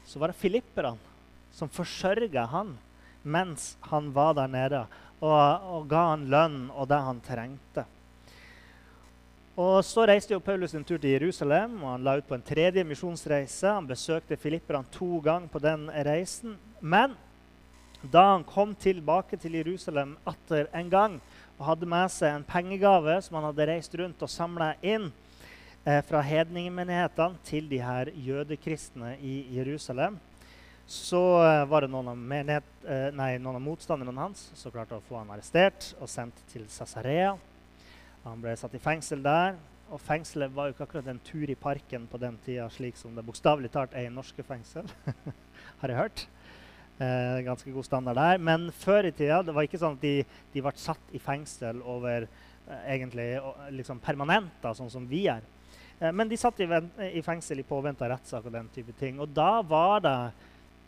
så 0.05 0.21
var 0.21 0.33
det 0.33 0.41
filipperne 0.41 1.12
som 1.53 1.71
forsørga 1.71 2.47
han 2.51 2.77
mens 3.23 3.77
han 3.87 4.11
var 4.15 4.35
der 4.35 4.51
nede, 4.51 4.85
og, 5.23 5.67
og 5.77 5.89
ga 5.91 6.07
han 6.13 6.27
lønn 6.31 6.63
og 6.75 6.89
det 6.91 6.99
han 7.07 7.21
trengte. 7.23 7.85
Og 9.53 9.85
Så 9.85 10.07
reiste 10.09 10.33
jo 10.33 10.41
Paulus 10.41 10.73
en 10.75 10.85
tur 10.85 10.97
til 10.97 11.13
Jerusalem 11.13 11.77
og 11.83 11.91
han 11.91 12.07
la 12.07 12.17
ut 12.17 12.27
på 12.29 12.35
en 12.39 12.45
tredje 12.45 12.85
misjonsreise. 12.89 13.69
Han 13.69 13.87
besøkte 13.87 14.39
filipperne 14.41 14.89
to 14.91 15.21
ganger 15.21 15.53
på 15.53 15.61
den 15.61 15.91
reisen. 15.93 16.57
Men 16.81 17.13
da 18.03 18.23
han 18.33 18.47
kom 18.49 18.73
tilbake 18.75 19.37
til 19.37 19.61
Jerusalem 19.61 20.17
atter 20.27 20.71
en 20.75 20.89
gang 20.91 21.21
og 21.59 21.67
hadde 21.69 21.87
med 21.87 22.09
seg 22.11 22.33
en 22.33 22.49
pengegave 22.49 23.19
som 23.23 23.37
han 23.39 23.51
hadde 23.51 23.69
reist 23.69 23.95
rundt 24.01 24.25
og 24.25 24.33
samla 24.33 24.73
inn 24.81 25.11
eh, 25.85 26.01
fra 26.09 26.25
hedningmenighetene 26.25 27.39
til 27.47 27.69
de 27.71 27.79
her 27.85 28.11
jødekristne 28.17 29.15
i 29.21 29.45
Jerusalem, 29.55 30.17
så 30.93 31.21
eh, 31.41 31.65
var 31.71 31.85
det 31.85 31.89
noen 31.93 32.11
av, 32.13 32.19
menighet, 32.19 32.67
eh, 32.85 33.09
nei, 33.17 33.39
noen 33.41 33.57
av 33.57 33.65
motstanderne 33.65 34.13
hans 34.21 34.51
som 34.59 34.73
klarte 34.75 34.99
å 34.99 35.05
få 35.07 35.17
han 35.23 35.31
arrestert 35.33 35.95
og 36.03 36.11
sendt 36.13 36.43
til 36.53 36.67
Cesarea. 36.69 37.31
Han 38.27 38.43
ble 38.45 38.53
satt 38.61 38.77
i 38.77 38.83
fengsel 38.83 39.25
der. 39.25 39.57
Og 39.93 40.01
fengselet 40.01 40.53
var 40.53 40.69
jo 40.69 40.75
ikke 40.75 40.87
akkurat 40.87 41.09
en 41.13 41.21
tur 41.25 41.51
i 41.53 41.57
parken 41.59 42.05
på 42.09 42.21
den 42.21 42.37
tida, 42.45 42.69
slik 42.73 42.97
som 42.97 43.17
det 43.17 43.25
bokstavelig 43.27 43.69
talt 43.73 43.97
er 43.97 44.07
i 44.09 44.13
norske 44.13 44.45
fengsel. 44.45 44.89
Har 45.81 45.93
jeg 45.93 45.99
hørt. 45.99 46.27
Eh, 47.01 47.41
ganske 47.45 47.73
god 47.73 47.89
standard 47.89 48.21
der. 48.21 48.39
Men 48.41 48.69
før 48.73 49.09
i 49.09 49.17
tida 49.17 49.41
det 49.45 49.57
var 49.57 49.69
ikke 49.69 49.81
sånn 49.81 49.97
at 49.97 50.05
de, 50.05 50.15
de 50.53 50.65
ble 50.65 50.73
satt 50.81 51.17
i 51.17 51.21
fengsel 51.21 51.81
over 51.89 52.29
eh, 52.29 52.87
egentlig 52.99 53.31
liksom 53.81 54.01
permanent, 54.05 54.53
da, 54.61 54.73
sånn 54.77 54.93
som 54.93 55.09
vi 55.09 55.25
er. 55.33 55.45
Eh, 55.99 56.13
men 56.13 56.29
de 56.29 56.41
satt 56.41 56.61
i, 56.61 56.69
i 57.13 57.25
fengsel 57.25 57.65
i 57.65 57.69
påvente 57.69 58.05
av 58.05 58.15
rettssak 58.15 58.49
og 58.49 58.57
den 58.61 58.69
type 58.77 58.97
ting. 59.01 59.21
Og 59.25 59.33
da 59.33 59.55
var 59.67 60.05
det 60.05 60.17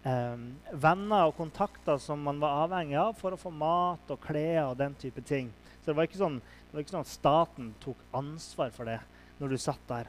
venner 0.05 1.31
og 1.31 1.37
kontakter 1.39 1.97
som 1.97 2.21
man 2.21 2.37
var 2.43 2.67
avhengig 2.67 2.99
av 3.01 3.15
for 3.17 3.33
å 3.33 3.41
få 3.41 3.49
mat 3.49 4.11
og 4.13 4.21
klær 4.21 4.67
og 4.67 4.77
den 4.77 4.93
type 5.01 5.23
ting. 5.25 5.49
Så 5.81 5.91
det 5.91 5.97
var 5.97 6.09
ikke 6.09 6.21
sånn 6.21 6.37
det 6.75 6.77
var 6.77 6.83
ikke 6.83 6.95
sånn 6.97 7.05
at 7.07 7.15
staten 7.15 7.67
tok 7.79 8.01
ansvar 8.19 8.73
for 8.75 8.91
det 8.91 8.99
når 9.39 9.53
du 9.55 9.59
satt 9.63 9.83
der. 9.87 10.09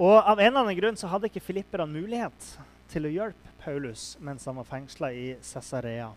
Og 0.00 0.14
Av 0.16 0.38
en 0.40 0.46
eller 0.46 0.62
annen 0.62 0.78
grunn 0.78 0.96
så 0.96 1.10
hadde 1.12 1.28
ikke 1.28 1.42
filipperne 1.44 1.84
mulighet 1.84 2.46
til 2.88 3.04
å 3.04 3.12
hjelpe 3.12 3.52
Paulus 3.60 4.14
mens 4.24 4.46
han 4.48 4.56
var 4.56 4.68
fengsla 4.70 5.10
i 5.12 5.26
Cesarea. 5.44 6.08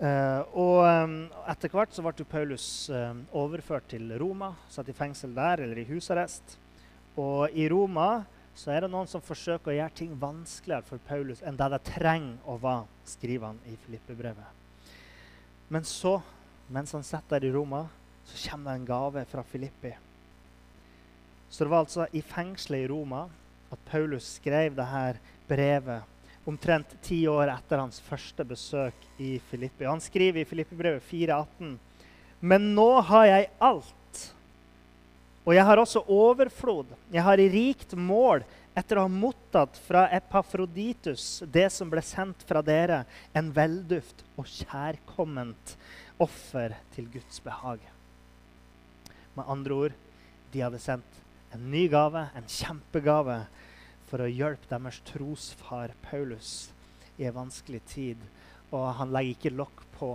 Uh, 0.00 0.40
og 0.56 0.78
um, 0.88 1.18
etter 1.52 1.70
hvert 1.76 1.92
så 1.92 2.00
ble 2.02 2.24
Paulus 2.24 2.64
uh, 2.88 3.12
overført 3.36 3.90
til 3.92 4.08
Roma, 4.18 4.54
satt 4.72 4.88
i 4.88 4.96
fengsel 4.96 5.36
der 5.36 5.60
eller 5.66 5.82
i 5.82 5.86
husarrest. 5.92 6.56
Og 7.20 7.52
i 7.52 7.68
Roma 7.68 8.22
så 8.54 8.72
er 8.72 8.84
det 8.84 8.90
noen 8.92 9.08
som 9.08 9.24
forsøker 9.24 9.72
å 9.72 9.76
gjøre 9.76 9.96
ting 9.96 10.12
vanskeligere 10.20 10.86
for 10.86 11.02
Paulus 11.08 11.40
enn 11.46 11.56
det 11.56 11.68
det 11.72 11.80
trenger 11.88 12.50
å 12.50 12.58
være, 12.60 12.86
skriver 13.08 13.48
han 13.48 13.60
i 13.70 13.76
Filippe-brevet. 13.86 14.60
Men 15.72 15.86
så, 15.88 16.18
mens 16.68 16.92
han 16.92 17.04
sitter 17.06 17.40
der 17.40 17.48
i 17.48 17.52
Roma, 17.54 17.86
så 18.28 18.50
kommer 18.50 18.72
det 18.72 18.80
en 18.80 18.88
gave 18.90 19.24
fra 19.30 19.44
Filippi. 19.48 19.92
Så 21.48 21.64
det 21.64 21.72
var 21.72 21.84
altså 21.84 22.06
i 22.12 22.22
fengselet 22.24 22.84
i 22.84 22.90
Roma 22.92 23.26
at 23.72 23.88
Paulus 23.88 24.34
skrev 24.36 24.76
dette 24.76 25.20
brevet 25.48 26.08
omtrent 26.48 26.94
ti 27.04 27.22
år 27.30 27.52
etter 27.52 27.80
hans 27.80 28.00
første 28.02 28.44
besøk 28.46 29.06
i 29.22 29.36
Filippi. 29.50 29.86
Han 29.86 30.02
skriver 30.02 30.42
i 30.42 30.48
Filippibrevet 30.48 31.04
4,18.: 31.08 31.76
Men 32.40 32.72
nå 32.76 32.88
har 33.08 33.26
jeg 33.28 33.50
alt, 33.60 33.92
og 35.42 35.54
jeg 35.56 35.64
har 35.66 35.80
også 35.82 36.04
overflod. 36.06 36.92
Jeg 37.10 37.24
har 37.26 37.40
i 37.40 37.48
rikt 37.50 37.96
mål 37.98 38.44
etter 38.78 38.98
å 38.98 39.06
ha 39.06 39.10
mottatt 39.10 39.76
fra 39.84 40.04
Epafroditus 40.14 41.42
det 41.52 41.66
som 41.74 41.90
ble 41.92 42.02
sendt 42.06 42.44
fra 42.46 42.62
dere, 42.64 43.02
en 43.34 43.50
velduft 43.54 44.22
og 44.38 44.46
kjærkomment 44.46 45.74
offer 46.22 46.76
til 46.94 47.10
Guds 47.12 47.42
behag. 47.42 47.82
Med 49.34 49.48
andre 49.50 49.78
ord, 49.86 49.98
de 50.52 50.62
hadde 50.62 50.80
sendt 50.80 51.18
en 51.52 51.66
ny 51.72 51.88
gave, 51.90 52.28
en 52.36 52.48
kjempegave 52.48 53.42
for 54.08 54.22
å 54.22 54.30
hjelpe 54.30 54.70
deres 54.70 55.00
trosfar 55.08 55.96
Paulus 56.04 56.70
i 57.18 57.26
en 57.26 57.36
vanskelig 57.36 57.82
tid. 57.90 58.22
Og 58.70 58.86
han 59.00 59.12
legger 59.12 59.36
ikke 59.36 59.56
lokk 59.56 59.82
på 59.98 60.12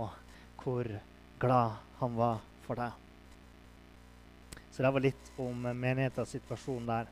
hvor 0.62 0.88
glad 1.42 1.78
han 2.00 2.16
var 2.18 2.40
for 2.64 2.80
det. 2.80 2.90
Så 4.78 4.82
det 4.82 4.90
var 4.94 5.02
litt 5.02 5.30
om 5.42 5.64
menighetens 5.74 6.36
situasjon 6.36 6.84
der. 6.86 7.08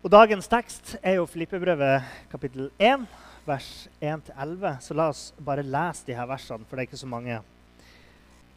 Og 0.00 0.08
Dagens 0.08 0.48
tekst 0.48 0.94
er 1.02 1.18
jo 1.18 1.26
Filippebrevet 1.28 2.06
kapittel 2.32 2.70
1, 2.80 3.04
vers 3.44 3.68
1-11. 4.00 4.72
Så 4.80 4.96
la 4.96 5.10
oss 5.12 5.20
bare 5.36 5.60
lese 5.60 6.08
de 6.08 6.16
her 6.16 6.30
versene, 6.32 6.64
for 6.64 6.80
det 6.80 6.86
er 6.86 6.88
ikke 6.88 7.02
så 7.02 7.10
mange. 7.12 7.36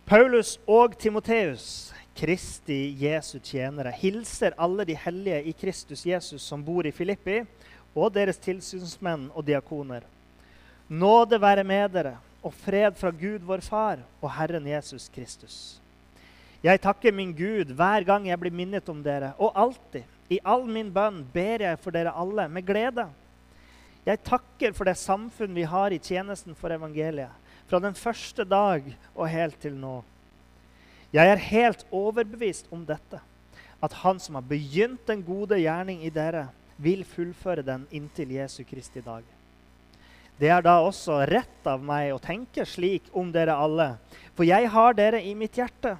Paulus 0.07 0.53
og 0.63 0.95
Timoteus, 0.95 1.91
Kristi 2.15 2.95
Jesu 3.03 3.35
tjenere, 3.43 3.91
hilser 3.99 4.55
alle 4.55 4.87
de 4.87 4.95
hellige 4.95 5.43
i 5.51 5.57
Kristus 5.59 6.07
Jesus 6.07 6.47
som 6.47 6.63
bor 6.63 6.87
i 6.87 6.95
Filippi, 6.95 7.41
og 7.91 8.15
deres 8.15 8.39
tilsynsmenn 8.39 9.27
og 9.35 9.43
diakoner. 9.51 10.07
Nåde 10.87 11.35
være 11.35 11.67
med 11.67 11.99
dere 11.99 12.15
og 12.39 12.55
fred 12.63 12.95
fra 12.95 13.11
Gud 13.11 13.43
vår 13.43 13.67
Far 13.67 14.07
og 14.21 14.37
Herren 14.39 14.71
Jesus 14.71 15.11
Kristus. 15.11 15.82
Jeg 16.63 16.79
takker 16.79 17.11
min 17.11 17.33
Gud 17.35 17.73
hver 17.75 18.05
gang 18.07 18.29
jeg 18.29 18.39
blir 18.39 18.53
minnet 18.55 18.87
om 18.87 19.01
dere, 19.03 19.33
og 19.35 19.51
alltid. 19.51 20.07
I 20.31 20.39
all 20.47 20.63
min 20.63 20.87
bønn 20.95 21.19
ber 21.33 21.65
jeg 21.65 21.79
for 21.83 21.91
dere 21.91 22.13
alle 22.15 22.45
med 22.47 22.63
glede. 22.63 23.03
Jeg 24.07 24.21
takker 24.23 24.71
for 24.75 24.87
det 24.87 24.95
samfunn 24.99 25.51
vi 25.55 25.65
har 25.67 25.91
i 25.91 25.99
tjenesten 25.99 26.55
for 26.55 26.71
evangeliet, 26.71 27.31
fra 27.67 27.81
den 27.83 27.95
første 27.95 28.45
dag 28.47 28.87
og 29.13 29.27
helt 29.31 29.59
til 29.59 29.75
nå. 29.75 29.97
Jeg 31.13 31.29
er 31.29 31.43
helt 31.51 31.83
overbevist 31.91 32.71
om 32.71 32.87
dette, 32.87 33.19
at 33.83 33.99
Han 33.99 34.19
som 34.19 34.39
har 34.39 34.47
begynt 34.47 35.03
den 35.07 35.21
gode 35.23 35.59
gjerning 35.59 36.01
i 36.07 36.09
dere, 36.09 36.47
vil 36.79 37.03
fullføre 37.03 37.61
den 37.61 37.83
inntil 37.91 38.31
Jesu 38.39 38.63
Kristi 38.63 39.03
dag. 39.03 39.23
Det 40.39 40.49
er 40.49 40.63
da 40.63 40.79
også 40.81 41.19
rett 41.29 41.67
av 41.67 41.83
meg 41.83 42.15
å 42.15 42.23
tenke 42.23 42.65
slik 42.65 43.11
om 43.11 43.29
dere 43.35 43.53
alle, 43.59 43.93
for 44.33 44.47
jeg 44.47 44.71
har 44.71 44.95
dere 44.97 45.21
i 45.21 45.35
mitt 45.37 45.59
hjerte, 45.59 45.97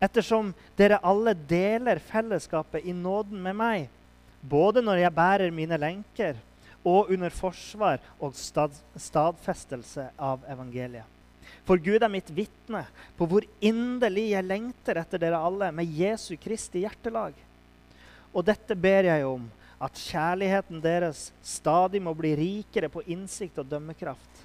ettersom 0.00 0.52
dere 0.78 1.00
alle 1.02 1.34
deler 1.34 2.00
fellesskapet 2.02 2.86
i 2.86 2.94
nåden 2.94 3.40
med 3.42 3.56
meg, 3.58 3.88
både 4.40 4.82
når 4.84 5.02
jeg 5.02 5.16
bærer 5.16 5.54
mine 5.54 5.78
lenker, 5.80 6.38
og 6.86 7.10
under 7.12 7.34
forsvar 7.34 7.98
og 8.22 8.36
stad 8.38 8.76
stadfestelse 8.96 10.08
av 10.14 10.44
evangeliet. 10.48 11.04
For 11.66 11.80
Gud 11.80 12.00
er 12.00 12.12
mitt 12.12 12.30
vitne 12.32 12.84
på 13.18 13.26
hvor 13.28 13.44
inderlig 13.60 14.30
jeg 14.30 14.46
lengter 14.46 15.00
etter 15.00 15.20
dere 15.20 15.40
alle 15.42 15.70
med 15.74 15.90
Jesu 15.98 16.36
Kristi 16.40 16.84
hjertelag. 16.84 17.34
Og 18.32 18.44
dette 18.46 18.76
ber 18.76 19.08
jeg 19.08 19.26
om, 19.26 19.46
at 19.78 20.00
kjærligheten 20.00 20.80
deres 20.82 21.28
stadig 21.44 22.00
må 22.02 22.14
bli 22.16 22.34
rikere 22.38 22.90
på 22.92 23.04
innsikt 23.06 23.60
og 23.60 23.68
dømmekraft. 23.70 24.44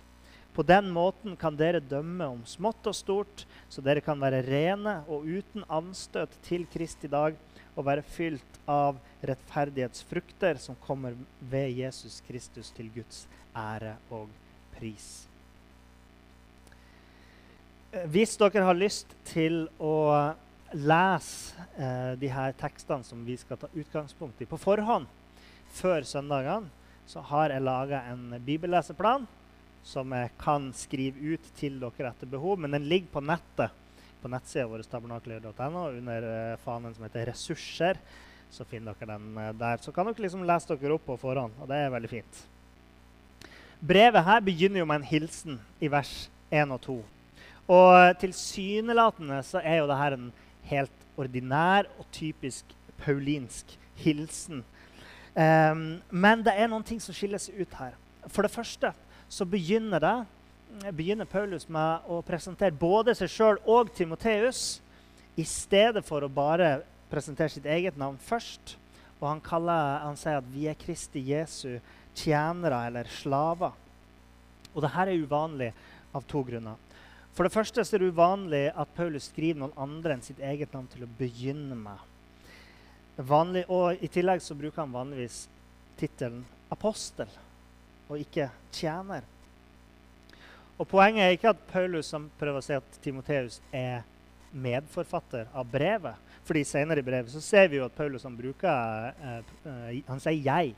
På 0.53 0.61
den 0.63 0.91
måten 0.93 1.33
kan 1.39 1.55
dere 1.57 1.81
dømme 1.81 2.27
om 2.29 2.43
smått 2.45 2.85
og 2.85 2.93
stort, 2.93 3.45
så 3.73 3.81
dere 3.81 4.03
kan 4.05 4.19
være 4.21 4.43
rene 4.45 4.99
og 5.09 5.25
uten 5.25 5.65
anstøt 5.65 6.35
til 6.45 6.67
Kristi 6.69 7.09
dag 7.09 7.39
og 7.73 7.87
være 7.87 8.05
fylt 8.05 8.59
av 8.69 8.99
rettferdighetsfrukter 9.25 10.61
som 10.61 10.77
kommer 10.85 11.17
ved 11.39 11.73
Jesus 11.73 12.21
Kristus 12.27 12.69
til 12.77 12.91
Guds 12.93 13.25
ære 13.57 13.95
og 14.13 14.29
pris. 14.77 15.25
Eh, 17.89 18.05
hvis 18.13 18.37
dere 18.37 18.67
har 18.69 18.77
lyst 18.77 19.17
til 19.25 19.65
å 19.81 19.95
lese 20.73 21.65
eh, 21.77 22.13
de 22.21 22.29
her 22.29 22.53
tekstene 22.57 23.05
som 23.05 23.25
vi 23.25 23.37
skal 23.41 23.57
ta 23.61 23.73
utgangspunkt 23.73 24.41
i 24.41 24.49
på 24.49 24.61
forhånd 24.61 25.09
før 25.73 26.05
søndagene, 26.05 26.69
så 27.09 27.25
har 27.25 27.51
jeg 27.51 27.65
laga 27.65 28.05
en 28.13 28.37
bibelleseplan 28.45 29.25
som 29.83 30.11
jeg 30.15 30.31
kan 30.41 30.69
skrive 30.75 31.33
ut 31.35 31.47
til 31.59 31.79
dere 31.81 32.11
etter 32.11 32.29
behov. 32.29 32.59
Men 32.59 32.75
den 32.75 32.87
ligger 32.89 33.11
på 33.17 33.23
nettet 33.25 33.79
på 34.23 34.31
nettsida 34.31 34.69
vår 34.71 34.85
tabernakler.no 34.87 35.87
under 35.91 36.27
eh, 36.29 36.59
fanen 36.63 36.93
som 36.95 37.03
heter 37.03 37.27
'Ressurser'. 37.27 37.99
Så 38.49 38.63
finner 38.63 38.95
dere 38.95 39.17
den 39.17 39.37
eh, 39.37 39.53
der. 39.59 39.77
Så 39.83 39.91
kan 39.91 40.07
dere 40.07 40.23
liksom 40.23 40.45
lese 40.47 40.77
dere 40.77 40.95
opp 40.95 41.05
på 41.05 41.17
forhånd, 41.19 41.57
og 41.59 41.67
det 41.67 41.81
er 41.81 41.91
veldig 41.91 42.09
fint. 42.09 42.43
Brevet 43.83 44.23
her 44.23 44.39
begynner 44.39 44.79
jo 44.79 44.85
med 44.87 45.01
en 45.01 45.09
hilsen 45.09 45.59
i 45.83 45.91
vers 45.91 46.29
1 46.51 46.71
og 46.71 46.81
2. 46.81 46.97
Og 47.67 48.19
tilsynelatende 48.19 49.41
så 49.43 49.59
er 49.59 49.81
jo 49.81 49.89
dette 49.91 50.15
en 50.15 50.31
helt 50.69 51.03
ordinær 51.19 51.89
og 51.99 52.07
typisk 52.11 52.65
paulinsk 53.03 53.75
hilsen. 53.99 54.63
Um, 55.35 55.99
men 56.09 56.43
det 56.45 56.53
er 56.55 56.69
noen 56.69 56.85
ting 56.85 57.01
som 57.01 57.15
skiller 57.15 57.41
seg 57.41 57.59
ut 57.59 57.75
her. 57.79 57.95
For 58.27 58.45
det 58.45 58.53
første 58.53 58.93
så 59.33 59.45
begynner, 59.45 59.99
det, 59.99 60.91
begynner 60.93 61.25
Paulus 61.25 61.65
med 61.71 62.05
å 62.05 62.19
presentere 62.25 62.75
både 62.77 63.15
seg 63.17 63.31
sjøl 63.33 63.59
og 63.65 63.89
Timoteus 63.97 64.77
i 65.39 65.45
stedet 65.47 66.03
for 66.05 66.21
å 66.21 66.29
bare 66.29 66.83
presentere 67.09 67.49
sitt 67.49 67.65
eget 67.65 67.97
navn 67.97 68.19
først. 68.21 68.75
Og 69.17 69.25
han, 69.31 69.41
kaller, 69.41 70.03
han 70.03 70.19
sier 70.19 70.37
at 70.37 70.49
vi 70.53 70.67
er 70.69 70.77
Kristi 70.77 71.23
Jesu 71.31 71.79
tjenere 72.19 72.83
eller 72.89 73.09
slaver. 73.09 73.73
Og 74.73 74.83
dette 74.85 75.05
er 75.05 75.23
uvanlig 75.23 75.71
av 76.13 76.25
to 76.29 76.43
grunner. 76.45 76.77
For 77.33 77.47
det 77.47 77.55
første 77.55 77.81
er 77.81 78.03
det 78.03 78.11
uvanlig 78.13 78.67
at 78.69 78.91
Paulus 78.93 79.31
skriver 79.31 79.63
noen 79.63 79.73
andre 79.81 80.13
enn 80.13 80.25
sitt 80.25 80.41
eget 80.45 80.75
navn 80.75 80.91
til 80.91 81.07
å 81.07 81.13
begynne 81.17 81.77
med. 81.79 82.05
Vanlig, 83.17 83.65
og 83.65 83.97
I 83.97 84.09
tillegg 84.13 84.45
så 84.45 84.57
bruker 84.57 84.83
han 84.83 84.93
vanligvis 84.93 85.47
tittelen 85.97 86.45
apostel 86.73 87.29
og 88.13 88.21
ikke 88.21 88.49
tjener. 88.73 89.25
Og 90.77 90.87
Poenget 90.89 91.25
er 91.25 91.35
ikke 91.35 91.53
at 91.53 91.67
Paulus 91.69 92.09
som 92.09 92.29
prøver 92.39 92.59
å 92.59 92.65
si 92.65 92.75
at 92.77 92.97
Timoteus 93.03 93.59
er 93.73 94.03
medforfatter 94.53 95.49
av 95.53 95.65
brevet. 95.69 96.15
fordi 96.43 96.63
Senere 96.63 96.99
i 96.99 97.05
brevet 97.05 97.31
så 97.31 97.41
ser 97.41 97.69
vi 97.71 97.77
jo 97.77 97.85
at 97.85 97.95
Paulus 97.95 98.23
han 98.23 98.35
bruker 98.35 99.13
eh, 99.23 100.03
Han 100.07 100.19
sier 100.19 100.43
'jeg'. 100.43 100.75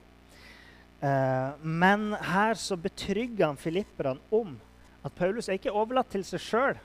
Eh, 1.02 1.52
men 1.62 2.14
her 2.14 2.54
så 2.54 2.76
betrygger 2.76 3.48
han 3.48 3.58
filipperne 3.58 4.20
om 4.32 4.60
at 5.04 5.16
Paulus 5.16 5.50
er 5.50 5.58
ikke 5.58 5.74
overlatt 5.74 6.10
til 6.10 6.24
seg 6.24 6.40
sjøl. 6.40 6.78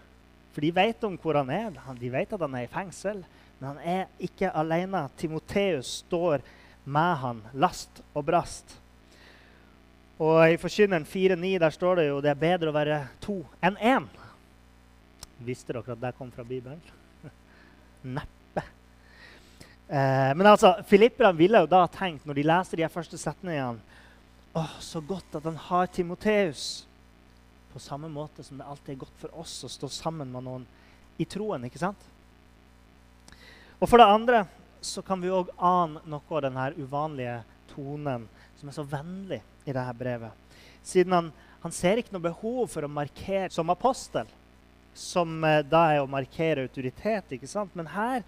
For 0.53 0.61
de 0.61 0.73
vet 0.75 1.05
om 1.05 1.19
hvor 1.19 1.39
han 1.39 1.51
er. 1.51 1.71
De 2.01 2.11
vet 2.11 2.33
at 2.33 2.41
han 2.41 2.55
er 2.55 2.67
i 2.67 2.73
fengsel. 2.73 3.25
Men 3.61 3.69
han 3.69 3.79
er 3.79 4.07
ikke 4.19 4.51
alene. 4.51 5.09
Timoteus 5.17 6.03
står 6.05 6.41
med 6.85 7.17
han, 7.23 7.43
last 7.55 8.03
og 8.15 8.25
brast. 8.25 8.80
Og 10.21 10.53
I 10.53 10.59
Forkynneren 10.61 11.07
4,9 11.09 11.55
der 11.63 11.73
står 11.73 11.97
det 11.97 12.11
jo 12.11 12.19
det 12.21 12.35
er 12.35 12.43
bedre 12.43 12.69
å 12.69 12.77
være 12.77 12.99
to 13.25 13.39
enn 13.65 13.79
én. 13.81 14.09
Visste 15.41 15.73
dere 15.73 15.95
at 15.95 16.03
det 16.03 16.13
kom 16.19 16.29
fra 16.35 16.45
Bibelen? 16.45 16.83
Neppe. 18.19 18.65
Eh, 19.89 20.33
men 20.37 20.51
altså, 20.51 20.75
Filipperne 20.89 21.33
ville 21.39 21.63
jo 21.65 21.71
da 21.73 21.87
tenkt, 21.89 22.27
når 22.29 22.37
de 22.37 22.45
leser 22.51 22.83
de 22.83 22.93
første 22.93 23.21
setningene 23.21 23.81
Å, 24.51 24.65
så 24.83 25.01
godt 25.01 25.39
at 25.39 25.45
han 25.47 25.57
har 25.69 25.89
Timoteus 25.95 26.85
på 27.71 27.79
samme 27.79 28.09
måte 28.11 28.43
som 28.43 28.59
det 28.59 28.67
alltid 28.67 28.97
er 28.97 29.03
godt 29.05 29.21
for 29.23 29.41
oss 29.41 29.53
å 29.63 29.71
stå 29.71 29.89
sammen 29.95 30.33
med 30.33 30.43
noen 30.43 30.65
i 31.23 31.25
troen. 31.25 31.65
ikke 31.65 31.79
sant? 31.79 32.03
Og 33.79 33.87
for 33.87 34.03
det 34.03 34.09
andre 34.11 34.43
så 34.83 35.05
kan 35.07 35.23
vi 35.23 35.31
òg 35.31 35.53
ane 35.57 36.03
noe 36.11 36.35
av 36.35 36.43
denne 36.45 36.67
uvanlige 36.77 37.37
tonen 37.71 38.27
som 38.61 38.69
er 38.69 38.77
så 38.77 38.85
vennlig 38.87 39.41
i 39.65 39.73
dette 39.73 39.95
brevet. 39.99 40.59
Siden 40.83 41.17
han, 41.17 41.31
han 41.63 41.75
ser 41.75 42.01
ikke 42.01 42.15
noe 42.17 42.29
behov 42.29 42.67
for 42.73 42.87
å 42.87 42.93
markere 42.93 43.51
som 43.53 43.73
apostel, 43.73 44.29
som 44.97 45.43
eh, 45.45 45.63
da 45.65 45.87
er 45.95 46.03
å 46.03 46.11
markere 46.11 46.67
autoritet. 46.67 47.37
ikke 47.37 47.49
sant? 47.51 47.75
Men 47.79 47.93
her 47.95 48.25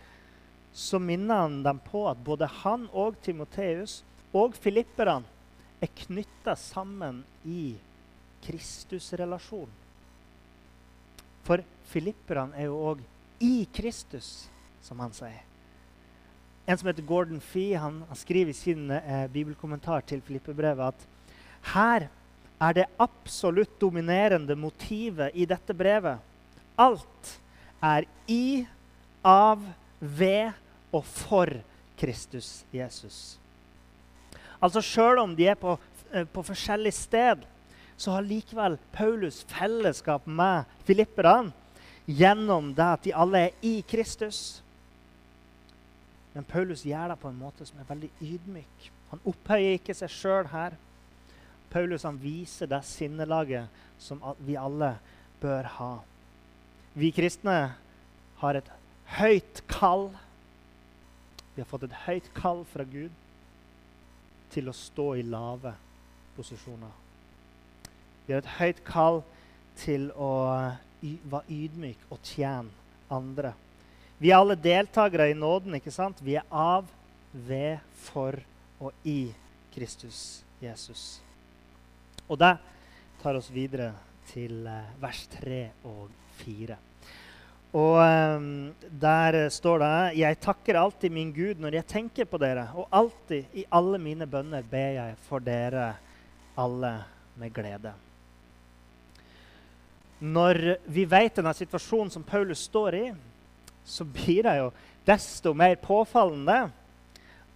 så 0.73 1.01
minner 1.03 1.45
han 1.45 1.61
dem 1.65 1.81
på 1.85 2.07
at 2.09 2.21
både 2.25 2.49
han 2.63 2.89
og 2.97 3.19
Timoteus 3.25 4.01
og 4.33 4.57
filipperne 4.57 5.29
er 5.83 5.91
knytta 6.07 6.55
sammen 6.57 7.21
i 7.45 7.75
Kristusrelasjon. 8.47 9.71
For 11.43 11.63
filipperne 11.91 12.57
er 12.57 12.71
jo 12.71 12.79
òg 12.93 13.03
i 13.43 13.67
Kristus, 13.75 14.47
som 14.83 15.03
han 15.03 15.13
sier. 15.17 15.43
En 16.67 16.79
som 16.79 16.87
heter 16.87 17.03
Gordon 17.03 17.41
Fee, 17.41 17.79
han, 17.79 18.05
han 18.09 18.19
skriver 18.19 18.51
i 18.51 18.57
sin 18.57 18.91
eh, 18.91 19.27
bibelkommentar 19.31 20.05
til 20.07 20.23
Filippe-brevet 20.23 20.93
at 20.93 21.07
her 21.75 22.07
er 22.63 22.77
det 22.77 22.91
absolutt 23.03 23.75
dominerende 23.81 24.55
motivet 24.59 25.35
i 25.35 25.47
dette 25.49 25.75
brevet. 25.75 26.23
Alt 26.79 27.33
er 27.83 28.07
i, 28.31 28.63
av, 29.27 29.63
ved 29.99 30.53
og 30.95 31.05
for 31.07 31.51
Kristus 31.99 32.63
Jesus. 32.75 33.39
Altså 34.63 34.83
Sjøl 34.85 35.19
om 35.23 35.35
de 35.35 35.49
er 35.51 35.59
på, 35.59 35.75
eh, 36.13 36.27
på 36.27 36.47
forskjellig 36.47 36.95
sted, 36.95 37.43
så 37.97 38.17
har 38.17 38.27
likevel 38.27 38.79
Paulus 38.95 39.43
fellesskap 39.51 40.27
med 40.27 40.71
filipperne 40.87 41.53
gjennom 42.07 42.73
det 42.75 42.87
at 42.87 43.05
de 43.05 43.15
alle 43.15 43.47
er 43.49 43.59
i 43.63 43.81
Kristus. 43.87 44.62
Men 46.33 46.47
Paulus 46.49 46.87
gjør 46.89 47.13
det 47.13 47.19
på 47.21 47.29
en 47.29 47.41
måte 47.41 47.67
som 47.69 47.81
er 47.81 47.89
veldig 47.89 48.11
ydmyk. 48.25 48.89
Han 49.13 49.23
opphøyer 49.29 49.77
ikke 49.77 49.97
seg 49.97 50.13
sjøl 50.13 50.49
her. 50.53 50.77
Paulus 51.73 52.07
han 52.09 52.21
viser 52.21 52.69
det 52.69 52.83
sinnelaget 52.89 53.83
som 54.01 54.21
vi 54.45 54.57
alle 54.61 54.95
bør 55.43 55.69
ha. 55.79 55.93
Vi 56.97 57.11
kristne 57.15 57.57
har 58.41 58.59
et 58.59 58.69
høyt 59.19 59.63
kall. 59.69 60.11
Vi 61.55 61.61
har 61.61 61.69
fått 61.69 61.87
et 61.89 62.01
høyt 62.07 62.33
kall 62.37 62.65
fra 62.69 62.85
Gud 62.89 63.13
til 64.53 64.69
å 64.69 64.77
stå 64.77 65.07
i 65.21 65.25
lave 65.25 65.73
posisjoner. 66.37 66.93
Vi 68.27 68.33
har 68.35 68.43
et 68.43 68.57
høyt 68.59 68.83
kall 68.89 69.23
til 69.81 70.11
å 70.17 70.33
være 71.03 71.45
ydmyk 71.53 72.05
og 72.13 72.21
tjene 72.25 72.71
andre. 73.13 73.53
Vi 74.23 74.31
er 74.31 74.39
alle 74.39 74.55
deltakere 74.55 75.33
i 75.33 75.35
nåden. 75.35 75.75
ikke 75.75 75.91
sant? 75.91 76.21
Vi 76.23 76.37
er 76.39 76.47
av, 76.47 76.87
ved, 77.33 77.81
for 78.07 78.39
og 78.79 78.93
i 79.03 79.33
Kristus 79.75 80.45
Jesus. 80.63 81.19
Og 82.29 82.39
det 82.39 82.53
tar 83.23 83.35
oss 83.35 83.49
videre 83.51 83.89
til 84.31 84.67
eh, 84.71 84.93
vers 85.03 85.25
3 85.33 85.59
og 85.91 86.13
4. 86.39 86.77
Og 87.73 87.99
um, 87.99 88.47
der 89.01 89.49
står 89.51 89.81
det 89.81 89.91
Jeg 90.21 90.39
takker 90.45 90.79
alltid 90.79 91.11
min 91.11 91.33
Gud 91.35 91.59
når 91.59 91.81
jeg 91.81 91.89
tenker 91.89 92.29
på 92.29 92.39
dere, 92.39 92.69
og 92.77 92.87
alltid 92.95 93.59
i 93.59 93.67
alle 93.75 93.99
mine 93.99 94.29
bønner 94.31 94.63
ber 94.63 94.99
jeg 95.01 95.19
for 95.27 95.43
dere 95.43 95.97
alle 96.55 96.95
med 97.41 97.55
glede. 97.59 97.95
Når 100.23 100.77
vi 100.87 101.09
vet 101.11 101.41
denne 101.41 101.57
situasjonen 101.59 102.13
som 102.13 102.23
Paulus 102.23 102.69
står 102.69 103.01
i, 103.01 103.07
så 103.85 104.07
blir 104.07 104.47
det 104.47 104.57
jo 104.61 104.71
desto 105.07 105.53
mer 105.57 105.75
påfallende 105.83 106.71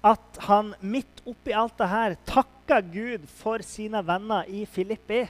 at 0.06 0.38
han 0.46 0.74
midt 0.80 1.22
oppi 1.26 1.54
alt 1.56 1.74
det 1.78 1.88
her 1.90 2.14
takker 2.28 2.84
Gud 2.92 3.24
for 3.40 3.62
sine 3.66 4.02
venner 4.06 4.46
i 4.46 4.62
Filippi, 4.70 5.24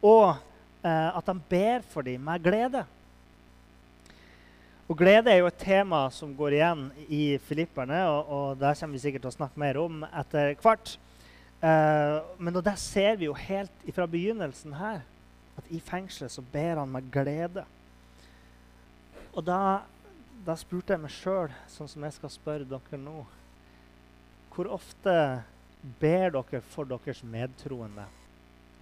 og 0.00 0.38
eh, 0.84 1.10
at 1.10 1.26
han 1.28 1.42
ber 1.50 1.84
for 1.90 2.06
dem 2.06 2.24
med 2.24 2.44
glede. 2.44 2.84
Og 4.90 4.98
Glede 4.98 5.30
er 5.30 5.38
jo 5.38 5.46
et 5.46 5.60
tema 5.62 6.00
som 6.10 6.32
går 6.34 6.56
igjen 6.56 6.80
i 7.06 7.36
filipperne, 7.46 8.00
og, 8.10 8.32
og 8.34 8.56
det 8.58 8.72
kommer 8.80 8.98
vi 8.98 9.02
sikkert 9.04 9.22
til 9.22 9.30
å 9.30 9.36
snakke 9.36 9.62
mer 9.62 9.78
om 9.78 10.00
etter 10.08 10.56
hvert. 10.58 10.96
Eh, 11.62 12.16
men 12.42 12.58
det 12.58 12.74
ser 12.82 13.20
vi 13.20 13.28
jo 13.28 13.36
helt 13.38 13.84
fra 13.94 14.08
begynnelsen 14.10 14.74
her, 14.74 15.04
at 15.60 15.70
i 15.70 15.78
fengselet 15.78 16.34
så 16.34 16.42
ber 16.42 16.80
han 16.80 16.90
med 16.90 17.06
glede. 17.14 17.62
Og 19.30 19.46
da 19.46 19.60
da 20.44 20.56
spurte 20.56 20.94
jeg 20.94 21.02
meg 21.02 21.12
sjøl, 21.12 21.52
sånn 21.68 21.88
som 21.90 22.04
jeg 22.06 22.16
skal 22.16 22.32
spørre 22.32 22.68
dere 22.68 23.00
nå 23.00 23.18
Hvor 24.54 24.70
ofte 24.72 25.14
ber 26.00 26.32
dere 26.34 26.60
for 26.72 26.88
deres 26.88 27.22
medtroende 27.24 28.06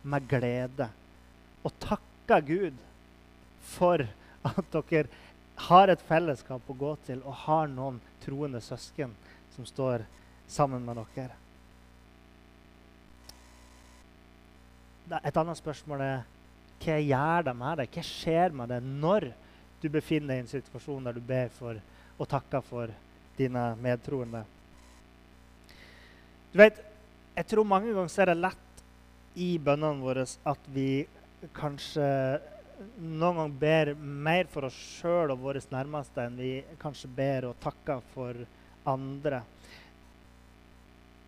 med 0.09 0.29
glede 0.31 0.89
og 1.67 1.75
takker 1.83 2.45
Gud 2.47 2.79
for 3.75 4.05
at 4.47 4.71
dere 4.73 5.11
har 5.69 5.91
et 5.91 6.03
fellesskap 6.07 6.71
å 6.71 6.79
gå 6.79 6.93
til 7.09 7.21
og 7.27 7.35
har 7.45 7.67
noen 7.71 7.99
troende 8.23 8.61
søsken 8.63 9.13
som 9.57 9.67
står 9.67 10.07
sammen 10.49 10.87
med 10.87 11.03
dere? 11.17 11.35
Et 15.25 15.37
annet 15.41 15.59
spørsmål 15.59 16.05
er 16.05 16.27
hva 16.79 16.97
gjør 17.03 17.47
det 17.49 17.55
med 17.59 17.81
det? 17.81 17.89
Hva 17.91 18.07
skjer 18.07 18.55
med 18.55 18.71
det 18.71 18.81
når 18.87 19.33
du 19.83 19.89
befinner 19.93 20.35
deg 20.35 20.41
i 20.41 20.45
en 20.45 20.51
situasjon 20.51 21.09
der 21.09 21.19
du 21.19 21.25
ber 21.25 21.51
for 21.55 21.79
og 22.19 22.29
takker 22.31 22.65
for 22.67 22.93
dine 23.39 23.65
medtroende. 23.83 24.45
Du 26.53 26.59
vet, 26.59 26.85
Jeg 27.39 27.47
tror 27.47 27.63
mange 27.63 27.93
ganger 27.95 28.11
så 28.11 28.25
er 28.25 28.33
det 28.33 28.41
lett 28.43 28.81
i 29.39 29.53
bønnene 29.63 30.03
våre 30.03 30.25
at 30.27 30.65
vi 30.75 31.07
kanskje 31.55 32.07
noen 32.99 33.37
ganger 33.37 33.55
ber 33.61 33.91
mer 33.95 34.49
for 34.51 34.67
oss 34.67 34.75
sjøl 34.99 35.31
og 35.31 35.45
våre 35.45 35.63
nærmeste 35.71 36.25
enn 36.25 36.35
vi 36.35 36.51
kanskje 36.83 37.11
ber 37.15 37.47
og 37.53 37.61
takker 37.63 38.03
for 38.11 38.43
andre. 38.91 39.45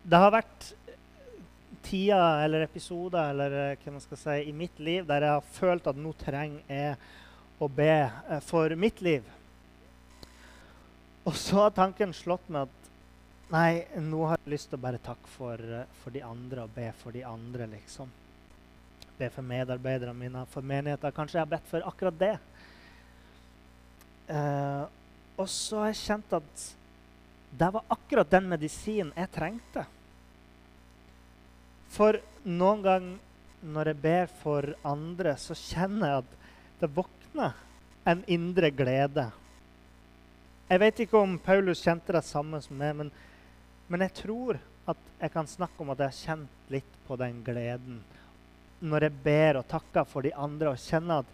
Det 0.03 0.19
har 0.19 0.35
vært 0.35 0.67
tider 1.87 2.43
eller 2.45 2.67
episoder 2.67 3.31
eller, 3.31 3.57
eh, 3.71 3.77
hva 3.83 3.91
man 3.95 4.03
skal 4.03 4.17
si, 4.17 4.37
i 4.49 4.53
mitt 4.53 4.79
liv 4.79 5.05
der 5.07 5.25
jeg 5.25 5.37
har 5.37 5.51
følt 5.57 5.87
at 5.87 5.97
nå 5.97 6.13
trenger 6.19 6.61
jeg 6.67 6.95
å 7.61 7.69
be 7.69 7.93
eh, 7.93 8.39
for 8.41 8.73
mitt 8.75 9.01
liv. 9.05 9.25
Og 11.23 11.35
så 11.37 11.59
har 11.67 11.75
tanken 11.77 12.13
slått 12.13 12.47
meg 12.49 12.65
at 12.65 12.89
nei, 13.51 13.83
nå 14.01 14.23
har 14.25 14.39
jeg 14.39 14.53
lyst 14.55 14.71
til 14.71 14.79
å 14.79 14.85
bare 14.87 15.01
takke 15.03 15.29
for, 15.35 15.61
eh, 15.61 15.85
for 16.01 16.15
de 16.15 16.23
andre 16.25 16.65
og 16.65 16.73
be 16.73 16.87
for 16.97 17.13
de 17.13 17.21
andre, 17.27 17.69
liksom. 17.75 18.09
Be 19.19 19.29
for 19.29 19.45
medarbeiderne 19.45 20.17
mine, 20.17 20.45
for 20.49 20.65
menigheter. 20.65 21.13
Kanskje 21.13 21.37
jeg 21.37 21.45
har 21.45 21.53
bedt 21.53 21.69
for 21.69 21.85
akkurat 21.85 22.17
det. 22.17 22.35
Uh, 24.31 24.85
og 25.35 25.49
så 25.51 25.81
har 25.81 25.89
jeg 25.89 25.99
kjent 26.05 26.35
at 26.37 26.61
det 27.59 27.67
var 27.75 27.89
akkurat 27.91 28.29
den 28.31 28.45
medisinen 28.47 29.11
jeg 29.17 29.31
trengte. 29.35 29.83
For 31.91 32.15
noen 32.47 32.85
gang 32.85 33.09
når 33.61 33.91
jeg 33.91 34.01
ber 34.01 34.31
for 34.41 34.71
andre, 34.87 35.35
så 35.37 35.57
kjenner 35.57 36.13
jeg 36.13 36.23
at 36.23 36.37
det 36.81 36.93
vokser 36.95 37.20
våkne 37.31 37.53
en 38.03 38.23
indre 38.27 38.69
glede. 38.71 39.31
Jeg 40.69 40.79
vet 40.79 40.99
ikke 41.03 41.19
om 41.19 41.37
Paulus 41.39 41.83
kjente 41.83 42.13
det 42.13 42.23
samme 42.25 42.61
som 42.61 42.77
meg, 42.77 42.95
men, 42.95 43.11
men 43.87 44.01
jeg 44.01 44.13
tror 44.23 44.59
at 44.87 44.97
jeg 45.19 45.31
kan 45.31 45.47
snakke 45.47 45.81
om 45.81 45.91
at 45.91 45.99
jeg 45.99 46.11
har 46.11 46.21
kjent 46.25 46.71
litt 46.71 46.97
på 47.07 47.15
den 47.19 47.43
gleden 47.43 48.01
når 48.81 49.03
jeg 49.05 49.19
ber 49.23 49.59
og 49.59 49.67
takker 49.69 50.07
for 50.09 50.25
de 50.25 50.31
andre 50.33 50.71
og 50.71 50.79
kjenner 50.81 51.21
at, 51.21 51.33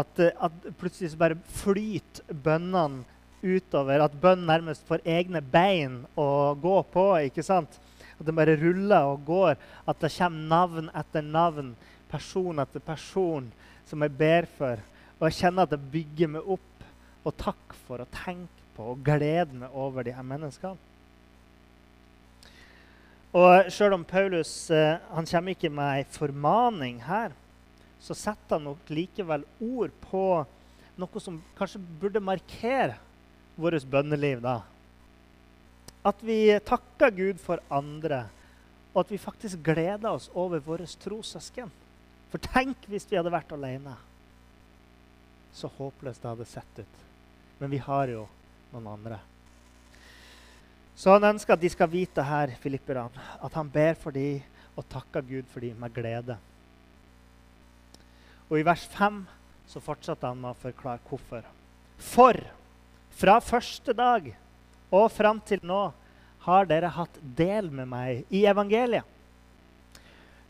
at, 0.00 0.20
at 0.40 0.68
plutselig 0.80 1.10
så 1.12 1.20
bare 1.20 1.36
flyter 1.52 2.24
bønnene 2.32 3.04
utover. 3.42 4.00
At 4.00 4.16
bønn 4.18 4.46
nærmest 4.48 4.86
får 4.88 5.04
egne 5.04 5.42
bein 5.44 6.06
å 6.16 6.56
gå 6.56 6.78
på. 6.88 7.04
ikke 7.28 7.44
sant? 7.44 7.76
At 8.16 8.24
den 8.24 8.38
bare 8.38 8.56
ruller 8.56 9.12
og 9.12 9.20
går. 9.28 9.60
At 9.84 10.00
det 10.00 10.14
kommer 10.16 10.48
navn 10.48 10.88
etter 10.96 11.28
navn, 11.28 11.74
person 12.08 12.64
etter 12.64 12.80
person, 12.80 13.52
som 13.84 14.06
jeg 14.06 14.16
ber 14.16 14.48
for. 14.56 14.80
Og 15.18 15.26
jeg 15.26 15.40
kjenner 15.40 15.66
at 15.66 15.74
det 15.74 15.90
bygger 15.92 16.30
meg 16.36 16.52
opp. 16.56 16.84
Og 17.26 17.34
takk 17.38 17.74
for 17.86 18.02
å 18.02 18.10
tenke 18.14 18.66
på 18.76 18.92
og 18.92 19.02
glede 19.04 19.56
meg 19.58 19.74
over 19.74 20.06
de 20.06 20.14
her 20.14 20.26
menneskene. 20.26 20.78
Og 23.36 23.68
sjøl 23.74 23.92
om 23.98 24.06
Paulus 24.08 24.70
eh, 24.72 24.96
han 25.12 25.26
kommer 25.28 25.52
ikke 25.52 25.68
med 25.68 25.98
ei 25.98 26.06
formaning 26.08 27.02
her, 27.04 27.34
så 28.00 28.16
setter 28.16 28.56
han 28.56 28.64
nok 28.70 28.88
likevel 28.88 29.44
ord 29.60 29.92
på 30.06 30.22
noe 30.98 31.20
som 31.20 31.36
kanskje 31.58 31.82
burde 32.00 32.24
markere 32.24 32.96
vårt 33.58 33.84
bønneliv. 33.90 34.40
da. 34.40 34.62
At 36.08 36.24
vi 36.24 36.40
takker 36.64 37.12
Gud 37.12 37.42
for 37.42 37.60
andre, 37.68 38.24
og 38.94 39.04
at 39.04 39.12
vi 39.12 39.20
faktisk 39.20 39.60
gleder 39.66 40.08
oss 40.14 40.30
over 40.32 40.62
våre 40.64 40.86
trossøsken. 40.86 41.68
For 42.32 42.40
tenk 42.54 42.88
hvis 42.88 43.06
vi 43.10 43.18
hadde 43.18 43.34
vært 43.34 43.52
alene 43.52 43.98
så 45.54 45.70
håpløst 45.78 46.22
det 46.22 46.30
hadde 46.30 46.48
sett 46.48 46.80
ut. 46.82 47.00
Men 47.58 47.72
vi 47.72 47.80
har 47.82 48.12
jo 48.12 48.26
noen 48.72 48.88
andre. 48.92 49.18
Så 50.98 51.14
han 51.14 51.28
ønsker 51.30 51.54
at 51.54 51.62
de 51.62 51.70
skal 51.70 51.90
vite 51.90 52.22
her, 52.26 52.52
filipperne, 52.62 53.10
at 53.38 53.54
han 53.54 53.70
ber 53.70 53.94
for 53.98 54.14
dem, 54.14 54.42
og 54.78 54.86
takker 54.90 55.24
Gud 55.26 55.46
for 55.50 55.62
dem 55.62 55.78
med 55.78 55.94
glede. 55.94 56.36
Og 58.48 58.60
i 58.60 58.66
vers 58.66 58.84
5 58.94 59.24
så 59.68 59.82
fortsetter 59.82 60.30
han 60.30 60.38
med 60.40 60.54
å 60.54 60.60
forklare 60.62 61.02
hvorfor. 61.08 61.46
For 61.98 62.38
fra 63.18 63.38
første 63.42 63.92
dag 63.96 64.30
og 64.94 65.10
fram 65.12 65.40
til 65.44 65.60
nå 65.66 65.88
har 66.46 66.68
dere 66.70 66.92
hatt 66.94 67.18
del 67.20 67.70
med 67.74 67.90
meg 67.90 68.34
i 68.34 68.44
evangeliet. 68.48 69.04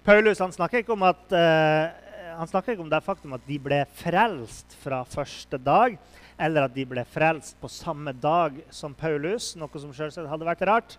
Paulus 0.05 0.41
han 0.41 0.53
snakker 0.55 0.83
ikke 0.83 0.95
om, 0.95 1.05
at, 1.09 1.25
uh, 1.33 2.08
han 2.39 2.49
snakker 2.49 2.75
ikke 2.75 2.85
om 2.85 2.93
det 2.93 3.03
faktum 3.03 3.35
at 3.35 3.47
de 3.49 3.59
ble 3.59 3.81
frelst 3.99 4.77
fra 4.79 5.03
første 5.09 5.59
dag, 5.59 5.97
eller 6.39 6.69
at 6.69 6.75
de 6.77 6.85
ble 6.87 7.03
frelst 7.11 7.59
på 7.59 7.71
samme 7.73 8.13
dag 8.15 8.61
som 8.71 8.95
Paulus, 8.95 9.57
noe 9.59 9.83
som 9.83 9.95
selvsagt 9.95 10.31
hadde 10.31 10.47
vært 10.47 10.63
rart. 10.69 10.97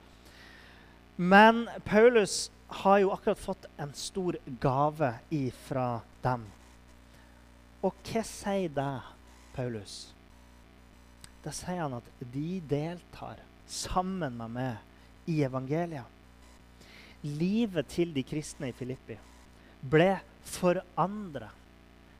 Men 1.15 1.65
Paulus 1.87 2.49
har 2.83 2.99
jo 3.01 3.13
akkurat 3.15 3.39
fått 3.39 3.67
en 3.79 3.93
stor 3.95 4.35
gave 4.61 5.13
ifra 5.31 6.01
dem. 6.23 6.43
Og 7.87 7.95
hva 8.11 8.23
sier 8.27 8.71
det, 8.75 8.93
Paulus? 9.55 10.09
Da 11.39 11.53
sier 11.55 11.85
han 11.85 11.95
at 12.01 12.07
de 12.19 12.59
deltar 12.67 13.39
sammen 13.69 14.35
med 14.41 14.57
meg 14.57 15.29
i 15.31 15.39
evangeliet. 15.47 16.03
Livet 17.23 17.87
til 17.91 18.11
de 18.15 18.23
kristne 18.27 18.71
i 18.71 18.75
Filippi 18.75 19.15
ble 19.79 20.17
forandra 20.47 21.49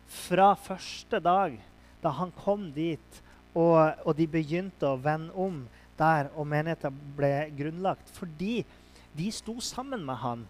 fra 0.09 0.53
første 0.57 1.19
dag 1.21 1.57
da 2.01 2.13
han 2.17 2.31
kom 2.39 2.69
dit 2.73 3.21
og, 3.57 3.77
og 4.05 4.13
de 4.17 4.27
begynte 4.29 4.87
å 4.87 4.99
vende 5.01 5.33
om 5.37 5.63
der 5.99 6.29
og 6.37 6.47
menigheten 6.47 6.95
ble 7.17 7.49
grunnlagt. 7.57 8.11
Fordi 8.15 8.63
de 9.17 9.29
sto 9.35 9.57
sammen 9.63 10.05
med 10.05 10.21
han 10.21 10.45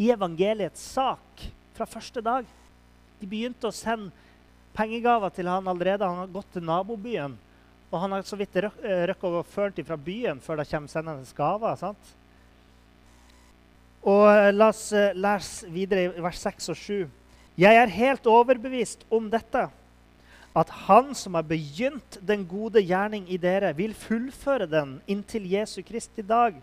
i 0.00 0.10
evangeliets 0.14 0.82
sak 0.94 1.44
fra 1.76 1.86
første 1.88 2.22
dag. 2.24 2.46
De 3.20 3.28
begynte 3.28 3.68
å 3.68 3.74
sende 3.74 4.12
pengegaver 4.74 5.34
til 5.34 5.50
han 5.50 5.68
allerede. 5.70 6.06
Han 6.06 6.24
har 6.24 6.32
gått 6.34 6.54
til 6.54 6.64
nabobyen. 6.66 7.36
Og 7.90 8.00
han 8.00 8.14
har 8.16 8.24
så 8.26 8.38
vidt 8.38 8.56
røkket 8.58 9.28
å 9.28 9.44
ført 9.46 9.78
fra 9.86 9.98
byen 10.00 10.40
før 10.42 10.62
det 10.62 10.70
kommer 10.70 10.90
sendende 10.90 11.36
gaver. 11.36 11.76
sant? 11.78 12.14
Og 14.04 14.26
eh, 14.28 14.50
La 14.52 14.68
oss 14.68 14.90
eh, 14.92 15.14
lese 15.16 15.70
videre 15.72 16.10
i 16.10 16.24
vers 16.24 16.42
6 16.44 16.72
og 16.74 16.76
7. 16.76 16.98
Jeg 17.56 17.78
er 17.78 17.96
helt 17.96 18.26
overbevist 18.28 19.06
om 19.14 19.30
dette, 19.32 19.68
at 20.54 20.70
Han 20.86 21.14
som 21.18 21.34
har 21.38 21.46
begynt 21.48 22.18
den 22.22 22.44
gode 22.46 22.82
gjerning 22.82 23.24
i 23.30 23.38
dere, 23.40 23.72
vil 23.74 23.94
fullføre 23.94 24.68
den 24.70 24.98
inntil 25.10 25.46
Jesu 25.50 25.80
Kristi 25.86 26.22
dag. 26.22 26.58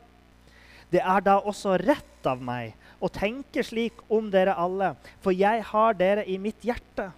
Det 0.91 1.01
er 1.01 1.23
da 1.23 1.39
også 1.39 1.77
rett 1.79 2.27
av 2.27 2.43
meg 2.43 2.75
å 2.99 3.09
tenke 3.09 3.63
slik 3.63 3.99
om 4.11 4.29
dere 4.31 4.55
alle, 4.59 4.93
for 5.23 5.33
jeg 5.35 5.63
har 5.71 5.97
dere 5.97 6.27
i 6.27 6.37
mitt 6.37 6.61
hjerte, 6.67 7.09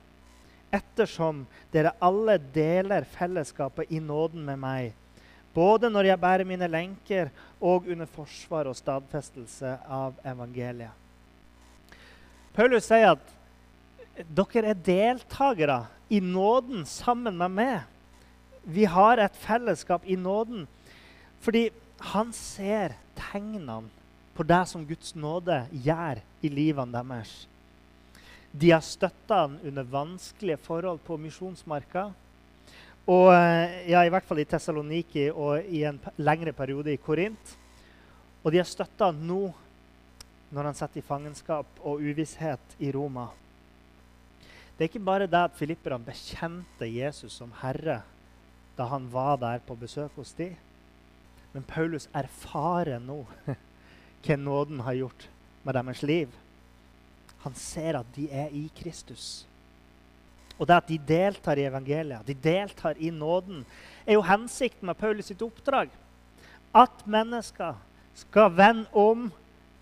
ettersom 0.73 1.43
dere 1.73 1.95
alle 2.01 2.39
deler 2.53 3.05
fellesskapet 3.17 3.91
i 3.93 3.99
nåden 4.01 4.45
med 4.45 4.62
meg, 4.62 4.93
både 5.53 5.89
når 5.89 6.09
jeg 6.09 6.21
bærer 6.21 6.47
mine 6.47 6.67
lenker, 6.67 7.29
og 7.63 7.87
under 7.87 8.09
forsvar 8.09 8.67
og 8.67 8.75
stadfestelse 8.75 9.77
av 9.87 10.17
evangeliet. 10.27 10.91
Paulus 12.53 12.85
sier 12.85 13.15
at 13.15 13.31
dere 14.29 14.73
er 14.73 14.81
deltakere 14.85 15.79
i 16.13 16.19
nåden 16.21 16.83
sammen 16.85 17.37
med 17.39 17.55
meg. 17.55 17.77
Vi 18.63 18.85
har 18.85 19.17
et 19.19 19.37
fellesskap 19.41 20.05
i 20.05 20.15
nåden. 20.19 20.67
Fordi 21.43 21.69
han 22.13 22.31
ser 22.35 22.93
tegnene 23.17 23.81
på 24.33 24.45
det 24.47 24.61
som 24.69 24.85
Guds 24.87 25.15
nåde 25.15 25.63
gjør 25.71 26.21
i 26.43 26.51
livene 26.51 26.93
deres. 26.93 27.33
De 28.53 28.69
har 28.69 28.83
støtta 28.85 29.43
han 29.45 29.57
under 29.65 29.87
vanskelige 29.89 30.61
forhold 30.61 31.01
på 31.05 31.17
misjonsmarka. 31.17 32.11
Og 33.03 33.33
eh, 33.33 33.89
ja, 33.91 34.03
i 34.05 34.11
hvert 34.11 34.27
fall 34.27 34.39
i 34.39 34.47
Tessaloniki 34.47 35.27
og 35.31 35.65
i 35.67 35.83
en 35.87 35.99
lengre 36.23 36.53
periode 36.55 36.93
i 36.93 36.99
Korint. 37.01 37.57
Og 38.43 38.51
de 38.51 38.61
har 38.61 38.67
støtta 38.67 39.11
nå 39.11 39.49
når 40.53 40.69
han 40.69 40.77
sitter 40.77 41.01
i 41.01 41.07
fangenskap 41.07 41.81
og 41.81 42.03
uvisshet 42.03 42.77
i 42.79 42.91
Roma. 42.95 43.27
Det 44.73 44.85
er 44.85 44.91
ikke 44.91 45.05
bare 45.05 45.27
det 45.29 45.41
at 45.49 45.57
filipperne 45.57 46.05
bekjente 46.05 46.87
Jesus 46.87 47.35
som 47.41 47.51
herre 47.61 48.01
da 48.77 48.87
han 48.89 49.05
var 49.13 49.35
der 49.41 49.61
på 49.65 49.75
besøk 49.77 50.15
hos 50.17 50.33
dem. 50.37 50.55
Men 51.53 51.65
Paulus 51.67 52.07
erfarer 52.13 53.01
nå 53.03 53.19
hva 54.23 54.37
nåden 54.39 54.81
har 54.87 54.97
gjort 54.97 55.27
med 55.63 55.77
deres 55.77 56.01
liv. 56.01 56.31
Han 57.43 57.55
ser 57.59 57.99
at 57.99 58.09
de 58.15 58.29
er 58.31 58.53
i 58.55 58.69
Kristus. 58.77 59.45
Og 60.59 60.67
det 60.69 60.77
at 60.77 60.89
de 60.89 60.99
deltar 61.07 61.59
i 61.59 61.65
evangeliet, 61.67 62.25
de 62.27 62.35
deltar 62.37 62.99
i 63.01 63.09
nåden, 63.13 63.63
er 64.05 64.17
jo 64.17 64.25
hensikten 64.25 64.87
med 64.87 64.99
Paulus 64.99 65.31
sitt 65.31 65.41
oppdrag. 65.41 65.89
At 66.73 67.05
mennesker 67.09 67.77
skal 68.17 68.53
vende 68.53 68.87
om, 68.93 69.29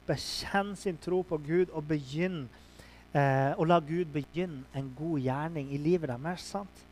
bekjenne 0.07 0.75
sin 0.79 0.97
tro 0.99 1.21
på 1.27 1.37
Gud 1.43 1.71
og 1.71 1.85
begynne 1.87 2.47
eh, 3.13 3.51
og 3.55 3.67
la 3.69 3.77
Gud 3.83 4.09
begynne 4.11 4.63
en 4.75 4.89
god 4.97 5.19
gjerning 5.23 5.71
i 5.71 5.79
livet 5.79 6.09
deres. 6.09 6.47
sant? 6.53 6.85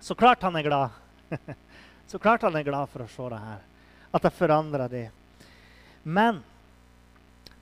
Så 0.00 0.14
klart 0.14 0.42
han 0.42 0.56
er 0.56 0.62
glad. 0.62 0.90
Så 2.10 2.18
klart 2.18 2.42
han 2.46 2.54
er 2.56 2.66
glad 2.66 2.88
for 2.92 3.02
å 3.02 3.10
se 3.10 3.30
det 3.32 3.40
her. 3.42 3.64
At 4.14 4.22
det 4.22 4.36
forandrer 4.36 4.92
de. 4.92 5.06
Men 6.04 6.38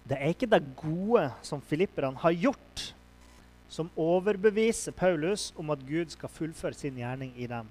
det 0.04 0.18
er 0.18 0.34
ikke 0.34 0.50
det 0.50 0.60
gode 0.76 1.30
som 1.42 1.62
filipperne 1.64 2.20
har 2.20 2.34
gjort, 2.36 2.90
som 3.68 3.90
overbeviser 3.96 4.94
Paulus 4.96 5.52
om 5.58 5.72
at 5.74 5.82
Gud 5.86 6.12
skal 6.12 6.32
fullføre 6.32 6.76
sin 6.76 6.98
gjerning 7.00 7.32
i 7.36 7.48
dem. 7.50 7.68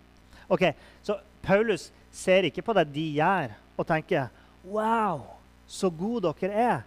Ok, 0.50 0.74
Så 1.02 1.18
Paulus 1.42 1.92
ser 2.12 2.44
ikke 2.48 2.62
på 2.62 2.74
det 2.74 2.88
de 2.94 3.06
gjør, 3.18 3.54
og 3.78 3.88
tenker 3.88 4.28
Wow, 4.64 5.26
så 5.68 5.90
gode 5.90 6.34
dere 6.40 6.54
er. 6.54 6.82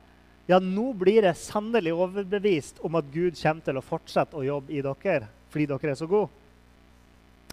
Ja, 0.49 0.59
nå 0.59 0.93
blir 0.97 1.27
jeg 1.27 1.37
sannelig 1.37 1.93
overbevist 1.93 2.79
om 2.85 2.95
at 2.95 3.05
Gud 3.13 3.37
kommer 3.43 3.65
til 3.67 3.77
å 3.77 3.85
fortsette 3.85 4.37
å 4.37 4.47
jobbe 4.47 4.73
i 4.73 4.83
dere 4.85 5.29
fordi 5.51 5.67
dere 5.67 5.91
er 5.91 5.99
så 5.99 6.07
gode. 6.07 6.29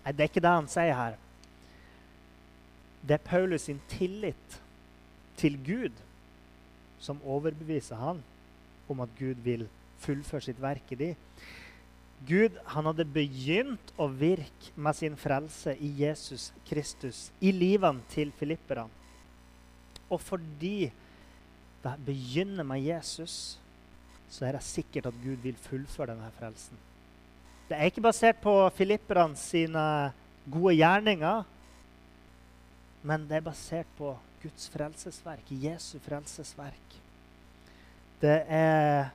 Nei, 0.04 0.12
det 0.12 0.24
er 0.24 0.32
ikke 0.32 0.44
det 0.44 0.52
han 0.52 0.68
sier 0.68 0.96
her 0.96 1.20
det 3.08 3.14
er 3.14 3.24
Paulus 3.28 3.62
sin 3.62 3.82
tillit 3.92 4.62
til 5.38 5.58
Gud 5.66 5.96
som 7.00 7.20
overbeviser 7.28 8.00
han 8.00 8.22
om 8.88 9.02
at 9.04 9.12
Gud 9.20 9.42
vil 9.44 9.68
fullføre 10.04 10.48
sitt 10.48 10.62
verk 10.62 10.92
i 10.94 11.00
de. 11.00 11.12
Gud 12.28 12.56
han 12.72 12.88
hadde 12.88 13.06
begynt 13.10 13.92
å 14.00 14.08
virke 14.08 14.72
med 14.80 14.96
sin 14.96 15.16
frelse 15.20 15.74
i 15.76 15.90
Jesus 16.00 16.52
Kristus 16.70 17.26
i 17.44 17.52
livene 17.52 18.04
til 18.14 18.32
filipperne. 18.40 18.88
Og 20.08 20.22
fordi 20.22 20.92
det 21.84 21.94
begynner 22.06 22.64
med 22.68 22.84
Jesus, 22.86 23.58
så 24.32 24.48
er 24.48 24.56
det 24.56 24.66
sikkert 24.66 25.10
at 25.10 25.18
Gud 25.24 25.42
vil 25.44 25.58
fullføre 25.66 26.14
denne 26.14 26.30
frelsen. 26.38 26.80
Det 27.68 27.76
er 27.76 27.90
ikke 27.90 28.06
basert 28.06 28.40
på 28.44 28.54
filipperne 28.78 29.36
sine 29.40 29.84
gode 30.52 30.76
gjerninger, 30.78 31.44
men 33.04 33.28
det 33.28 33.40
er 33.40 33.46
basert 33.50 33.90
på 33.98 34.14
Guds 34.44 34.70
frelsesverk, 34.72 35.52
Jesu 35.64 35.98
frelsesverk. 36.04 36.96
Det 38.24 38.38
er 38.48 39.12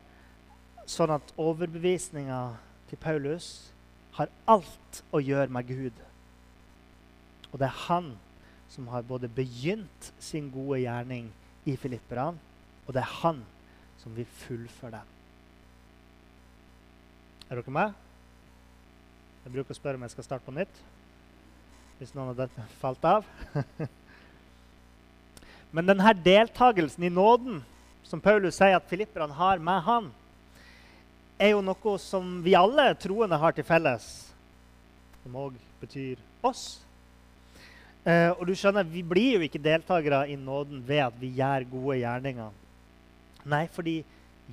sånn 0.89 1.13
at 1.13 1.35
overbevisninga 1.37 2.41
til 2.89 3.01
Paulus 3.03 3.69
har 4.17 4.33
alt 4.49 5.03
å 5.15 5.21
gjøre 5.23 5.53
med 5.53 5.69
Gud. 5.69 6.01
Og 7.53 7.61
det 7.61 7.69
er 7.69 7.85
han 7.87 8.15
som 8.73 8.89
har 8.93 9.07
både 9.09 9.31
begynt 9.33 10.11
sin 10.21 10.51
gode 10.53 10.83
gjerning 10.83 11.31
i 11.69 11.77
filipperne, 11.77 12.37
og 12.87 12.95
det 12.97 13.03
er 13.03 13.17
han 13.23 13.43
som 14.01 14.15
vil 14.17 14.29
fullføre 14.45 14.99
den. 14.99 15.15
Er 17.49 17.61
dere 17.61 17.73
med? 17.73 17.97
Jeg 19.45 19.55
bruker 19.55 19.73
å 19.73 19.79
spørre 19.79 19.97
om 19.97 20.05
jeg 20.05 20.13
skal 20.13 20.27
starte 20.27 20.45
på 20.45 20.57
nytt 20.57 20.85
hvis 21.99 22.13
noen 22.15 22.31
av 22.31 22.37
dette 22.39 22.65
falt 22.79 23.05
av. 23.09 23.25
Men 25.75 25.89
denne 25.89 26.13
deltakelsen 26.23 27.05
i 27.09 27.11
nåden 27.11 27.63
som 28.07 28.23
Paulus 28.23 28.61
sier 28.61 28.77
at 28.77 28.87
filipperne 28.89 29.35
har 29.35 29.59
med 29.59 29.83
han, 29.89 30.13
er 31.39 31.55
jo 31.55 31.63
noe 31.63 31.95
som 32.03 32.39
vi 32.43 32.57
alle 32.59 32.91
troende 32.99 33.39
har 33.39 33.55
til 33.55 33.67
felles, 33.67 34.07
som 35.23 35.39
òg 35.39 35.57
betyr 35.81 36.19
oss. 36.43 36.81
Eh, 38.05 38.31
og 38.33 38.47
du 38.47 38.55
skjønner, 38.57 38.85
Vi 38.85 39.03
blir 39.03 39.39
jo 39.39 39.47
ikke 39.47 39.63
deltakere 39.63 40.29
i 40.31 40.37
nåden 40.37 40.83
ved 40.87 41.05
at 41.07 41.21
vi 41.21 41.35
gjør 41.39 41.69
gode 41.71 41.99
gjerninger. 42.01 42.51
Nei, 43.45 43.67
fordi 43.67 44.05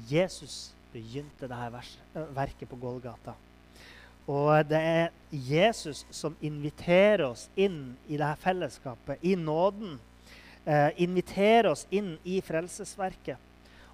Jesus 0.09 0.73
begynte 0.93 1.47
dette 1.47 2.25
verket 2.35 2.69
på 2.69 2.79
Golgata. 2.79 3.33
Og 4.27 4.65
det 4.65 4.79
er 4.81 5.09
Jesus 5.29 6.05
som 6.09 6.35
inviterer 6.41 7.27
oss 7.27 7.47
inn 7.55 7.95
i 8.09 8.17
dette 8.17 8.41
fellesskapet, 8.41 9.21
i 9.21 9.35
nåden. 9.35 9.99
Eh, 10.65 10.89
inviterer 10.97 11.69
oss 11.69 11.85
inn 11.93 12.15
i 12.25 12.41
frelsesverket. 12.41 13.37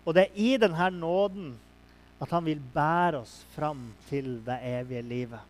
Og 0.05 0.15
det 0.15 0.29
er 0.29 0.39
i 0.39 0.55
denne 0.57 0.87
nåden 0.95 1.51
at 2.21 2.29
han 2.29 2.45
vil 2.45 2.61
bære 2.73 3.23
oss 3.23 3.41
fram 3.55 3.87
til 4.09 4.37
det 4.45 4.59
evige 4.69 5.01
livet. 5.01 5.41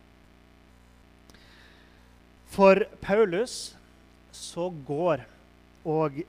For 2.52 2.84
Paulus 3.00 3.74
så 4.32 4.68
går 4.86 5.24
og 5.88 6.22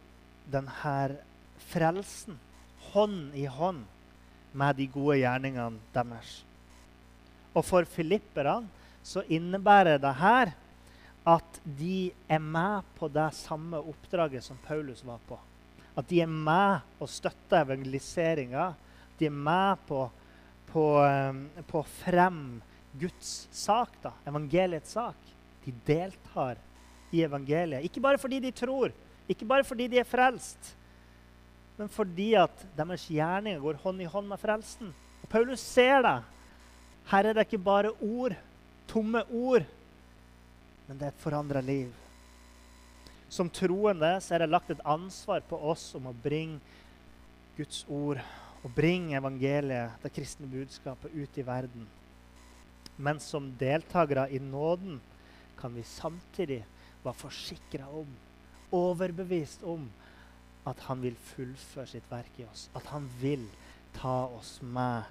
denne 0.51 1.17
frelsen 1.71 2.39
hånd 2.91 3.35
i 3.39 3.45
hånd 3.47 3.83
med 4.53 4.77
de 4.77 4.87
gode 4.91 5.17
gjerningene 5.21 5.81
deres. 5.95 6.41
Og 7.53 7.65
for 7.65 7.87
filipperne 7.89 8.67
så 9.03 9.23
innebærer 9.31 9.99
det 10.01 10.13
her 10.19 10.53
at 11.27 11.59
de 11.63 12.11
er 12.27 12.39
med 12.43 12.83
på 12.97 13.07
det 13.07 13.29
samme 13.37 13.79
oppdraget 13.79 14.43
som 14.43 14.59
Paulus 14.65 15.03
var 15.07 15.21
på. 15.27 15.37
At 15.95 16.07
de 16.09 16.19
er 16.23 16.27
med 16.27 16.83
og 16.99 17.09
støtter 17.09 17.63
evangeliseringa. 17.63 18.73
De 19.19 19.27
er 19.29 19.35
med 19.35 19.79
på, 19.87 20.07
på, 20.73 20.85
um, 20.99 21.43
på 21.69 21.81
å 21.81 21.89
fremme 22.01 22.61
Guds 22.99 23.47
sak, 23.53 23.93
da, 24.03 24.13
evangeliets 24.29 24.93
sak. 24.93 25.17
De 25.63 25.73
deltar 25.87 26.59
i 27.13 27.23
evangeliet. 27.25 27.85
Ikke 27.85 28.01
bare 28.03 28.21
fordi 28.21 28.41
de 28.43 28.51
tror, 28.53 28.93
ikke 29.29 29.47
bare 29.47 29.65
fordi 29.65 29.87
de 29.91 30.01
er 30.01 30.07
frelst, 30.07 30.73
men 31.77 31.89
fordi 31.89 32.33
at 32.37 32.65
deres 32.77 33.07
gjerninger 33.09 33.61
går 33.63 33.79
hånd 33.81 34.03
i 34.03 34.09
hånd 34.09 34.29
med 34.29 34.41
frelsen. 34.41 34.91
Og 35.23 35.29
Paulus 35.31 35.61
ser 35.63 36.03
det. 36.05 36.19
Her 37.09 37.29
er 37.29 37.35
det 37.35 37.47
ikke 37.47 37.63
bare 37.63 37.93
ord, 37.97 38.35
tomme 38.87 39.23
ord, 39.33 39.65
men 40.87 40.99
det 40.99 41.07
er 41.07 41.15
et 41.15 41.23
forandra 41.23 41.63
liv. 41.65 41.89
Som 43.33 43.49
troende 43.49 44.11
så 44.21 44.35
er 44.35 44.43
det 44.43 44.53
lagt 44.53 44.69
et 44.69 44.83
ansvar 44.85 45.41
på 45.49 45.57
oss 45.57 45.87
om 45.97 46.11
å 46.11 46.17
bringe 46.23 46.61
Guds 47.57 47.81
ord 47.89 48.21
og 48.63 48.71
bringe 48.75 49.17
evangeliet, 49.17 49.97
det 50.03 50.13
kristne 50.15 50.47
budskapet, 50.47 51.11
ut 51.11 51.37
i 51.37 51.45
verden. 51.45 51.87
Men 52.97 53.19
som 53.19 53.51
deltakere 53.59 54.29
i 54.31 54.39
nåden 54.39 55.01
kan 55.59 55.75
vi 55.75 55.83
samtidig 55.83 56.61
være 57.03 57.19
forsikra 57.19 57.89
om, 57.91 58.07
overbevist 58.71 59.63
om, 59.63 59.89
at 60.65 60.79
han 60.87 61.01
vil 61.03 61.15
fullføre 61.33 61.89
sitt 61.91 62.05
verk 62.11 62.39
i 62.39 62.47
oss. 62.47 62.69
At 62.75 62.87
han 62.93 63.09
vil 63.19 63.43
ta 63.97 64.29
oss 64.31 64.61
med 64.63 65.03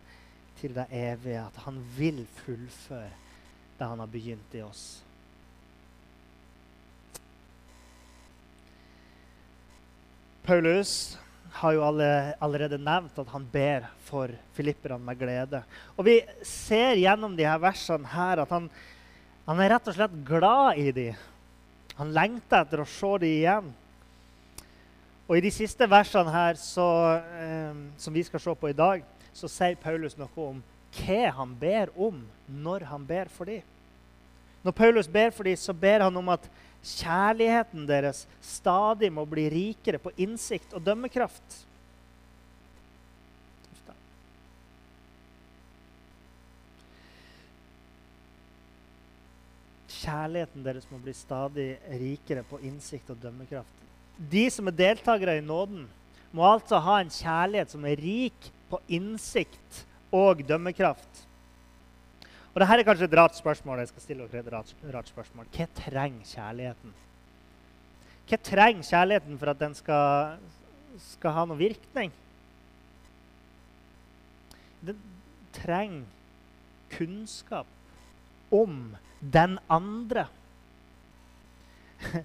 til 0.61 0.75
det 0.75 0.87
evige. 0.91 1.45
At 1.45 1.57
han 1.67 1.83
vil 1.99 2.25
fullføre 2.41 3.11
det 3.79 3.89
han 3.89 4.01
har 4.01 4.09
begynt 4.09 4.55
i 4.57 4.63
oss. 4.65 5.03
Paulus 10.43 11.19
har 11.53 11.75
jo 11.77 11.83
allerede 11.85 12.79
nevnt 12.81 13.19
at 13.21 13.29
han 13.35 13.45
ber 13.53 13.85
for 14.07 14.33
filipperne 14.57 15.01
med 15.05 15.19
glede. 15.21 15.61
Og 15.97 16.07
vi 16.07 16.17
ser 16.47 16.97
gjennom 17.01 17.37
de 17.37 17.47
her 17.47 17.61
versene 17.61 18.09
her 18.09 18.43
at 18.43 18.55
han, 18.55 18.71
han 19.47 19.61
er 19.61 19.75
rett 19.75 19.91
og 19.91 19.97
slett 19.99 20.17
glad 20.27 20.81
i 20.81 20.89
dem. 20.97 21.21
Han 21.99 22.13
lengter 22.17 22.63
etter 22.65 22.83
å 22.83 22.89
se 22.89 23.13
dem 23.21 23.29
igjen. 23.29 23.73
Og 25.29 25.37
i 25.39 25.45
de 25.45 25.53
siste 25.55 25.87
versene 25.89 26.33
her 26.33 26.57
så, 26.61 26.89
eh, 27.37 27.77
som 28.01 28.15
vi 28.15 28.25
skal 28.27 28.41
se 28.43 28.55
på 28.59 28.71
i 28.73 28.77
dag, 28.77 29.05
så 29.33 29.49
sier 29.49 29.79
Paulus 29.81 30.17
noe 30.19 30.33
om 30.37 30.63
hva 30.93 31.21
han 31.39 31.55
ber 31.57 31.93
om 31.97 32.19
når 32.49 32.89
han 32.91 33.05
ber 33.09 33.31
for 33.33 33.49
dem. 33.49 33.63
Når 34.63 34.77
Paulus 34.77 35.09
ber 35.09 35.31
for 35.35 35.49
dem, 35.49 35.57
så 35.57 35.73
ber 35.73 36.05
han 36.05 36.17
om 36.17 36.29
at 36.33 36.45
kjærligheten 36.83 37.87
deres 37.87 38.25
stadig 38.43 39.13
må 39.15 39.25
bli 39.29 39.47
rikere 39.53 40.01
på 40.03 40.13
innsikt 40.21 40.75
og 40.75 40.83
dømmekraft. 40.87 41.63
Kjærligheten 50.03 50.65
deres 50.67 50.89
må 50.91 50.99
bli 50.99 51.13
stadig 51.15 51.69
rikere 52.01 52.43
på 52.49 52.59
innsikt 52.67 53.13
og 53.15 53.21
dømmekraft. 53.23 53.83
De 54.19 54.49
som 54.51 54.67
er 54.67 54.75
deltakere 54.75 55.37
i 55.39 55.45
nåden, 55.45 55.85
må 56.33 56.47
altså 56.49 56.81
ha 56.83 56.99
en 57.01 57.13
kjærlighet 57.13 57.71
som 57.71 57.85
er 57.87 58.01
rik 58.01 58.49
på 58.71 58.81
innsikt 58.99 59.83
og 60.15 60.43
dømmekraft. 60.49 61.27
Og 62.53 62.61
dette 62.61 62.75
er 62.77 62.85
kanskje 62.85 63.07
et 63.09 63.15
rart 63.17 63.37
spørsmål. 63.37 63.79
jeg 63.79 63.89
skal 63.89 64.03
stille 64.03 64.27
dere 64.29 64.45
et 64.45 64.53
rart, 64.53 64.75
rart 64.95 65.09
spørsmål. 65.09 65.47
Hva 65.57 65.67
trenger 65.73 66.27
kjærligheten? 66.29 66.93
Hva 68.29 68.39
trenger 68.45 68.83
kjærligheten 68.85 69.39
for 69.39 69.51
at 69.51 69.61
den 69.61 69.75
skal, 69.75 70.37
skal 71.01 71.33
ha 71.33 71.47
noen 71.49 71.59
virkning? 71.63 72.13
Den 74.85 75.01
trenger 75.57 76.05
kunnskap 76.93 77.67
om 78.53 78.97
den 79.23 79.57
andre. 79.71 80.27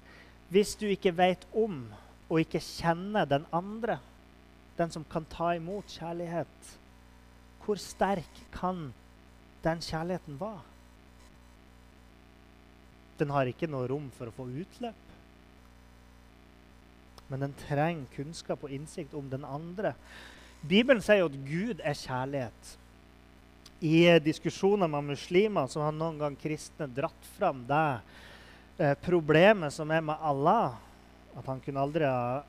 Hvis 0.51 0.75
du 0.75 0.89
ikke 0.91 1.15
vet 1.15 1.47
om 1.55 1.85
og 2.27 2.39
ikke 2.43 2.59
kjenner 2.59 3.23
den 3.23 3.45
andre, 3.55 4.01
den 4.77 4.91
som 4.91 5.07
kan 5.07 5.23
ta 5.31 5.53
imot 5.55 5.87
kjærlighet, 5.87 6.71
hvor 7.63 7.79
sterk 7.79 8.43
kan 8.51 8.89
den 9.67 9.83
kjærligheten 9.83 10.39
var. 10.39 10.63
Den 13.19 13.33
har 13.33 13.49
ikke 13.49 13.69
noe 13.69 13.89
rom 13.89 14.09
for 14.15 14.29
å 14.29 14.35
få 14.35 14.47
utløp. 14.47 15.03
Men 17.27 17.43
den 17.43 17.55
trenger 17.65 18.07
kunnskap 18.15 18.63
og 18.63 18.71
innsikt 18.71 19.15
om 19.17 19.27
den 19.29 19.43
andre. 19.43 19.93
Bibelen 20.67 21.03
sier 21.03 21.21
jo 21.21 21.31
at 21.31 21.39
Gud 21.47 21.81
er 21.83 21.97
kjærlighet. 21.97 22.75
I 23.83 24.17
diskusjoner 24.23 24.89
med 24.89 25.11
muslimer 25.11 25.67
så 25.69 25.83
har 25.85 25.93
noen 25.93 26.17
gang 26.21 26.37
kristne 26.39 26.87
dratt 26.89 27.27
fram 27.35 27.59
det 27.67 27.99
eh, 28.79 28.95
problemet 29.03 29.75
som 29.75 29.91
er 29.93 30.05
med 30.05 30.23
Allah. 30.23 30.77
At 31.37 31.45
han 31.51 31.61
kunne 31.61 31.83
aldri 31.83 32.07
ha, 32.07 32.39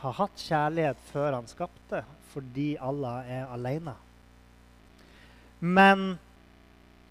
ha 0.00 0.14
hatt 0.22 0.46
kjærlighet 0.46 1.02
før 1.10 1.40
han 1.40 1.50
skapte, 1.50 2.04
fordi 2.32 2.70
Allah 2.80 3.28
er 3.28 3.52
alene. 3.52 3.96
Men 5.60 6.14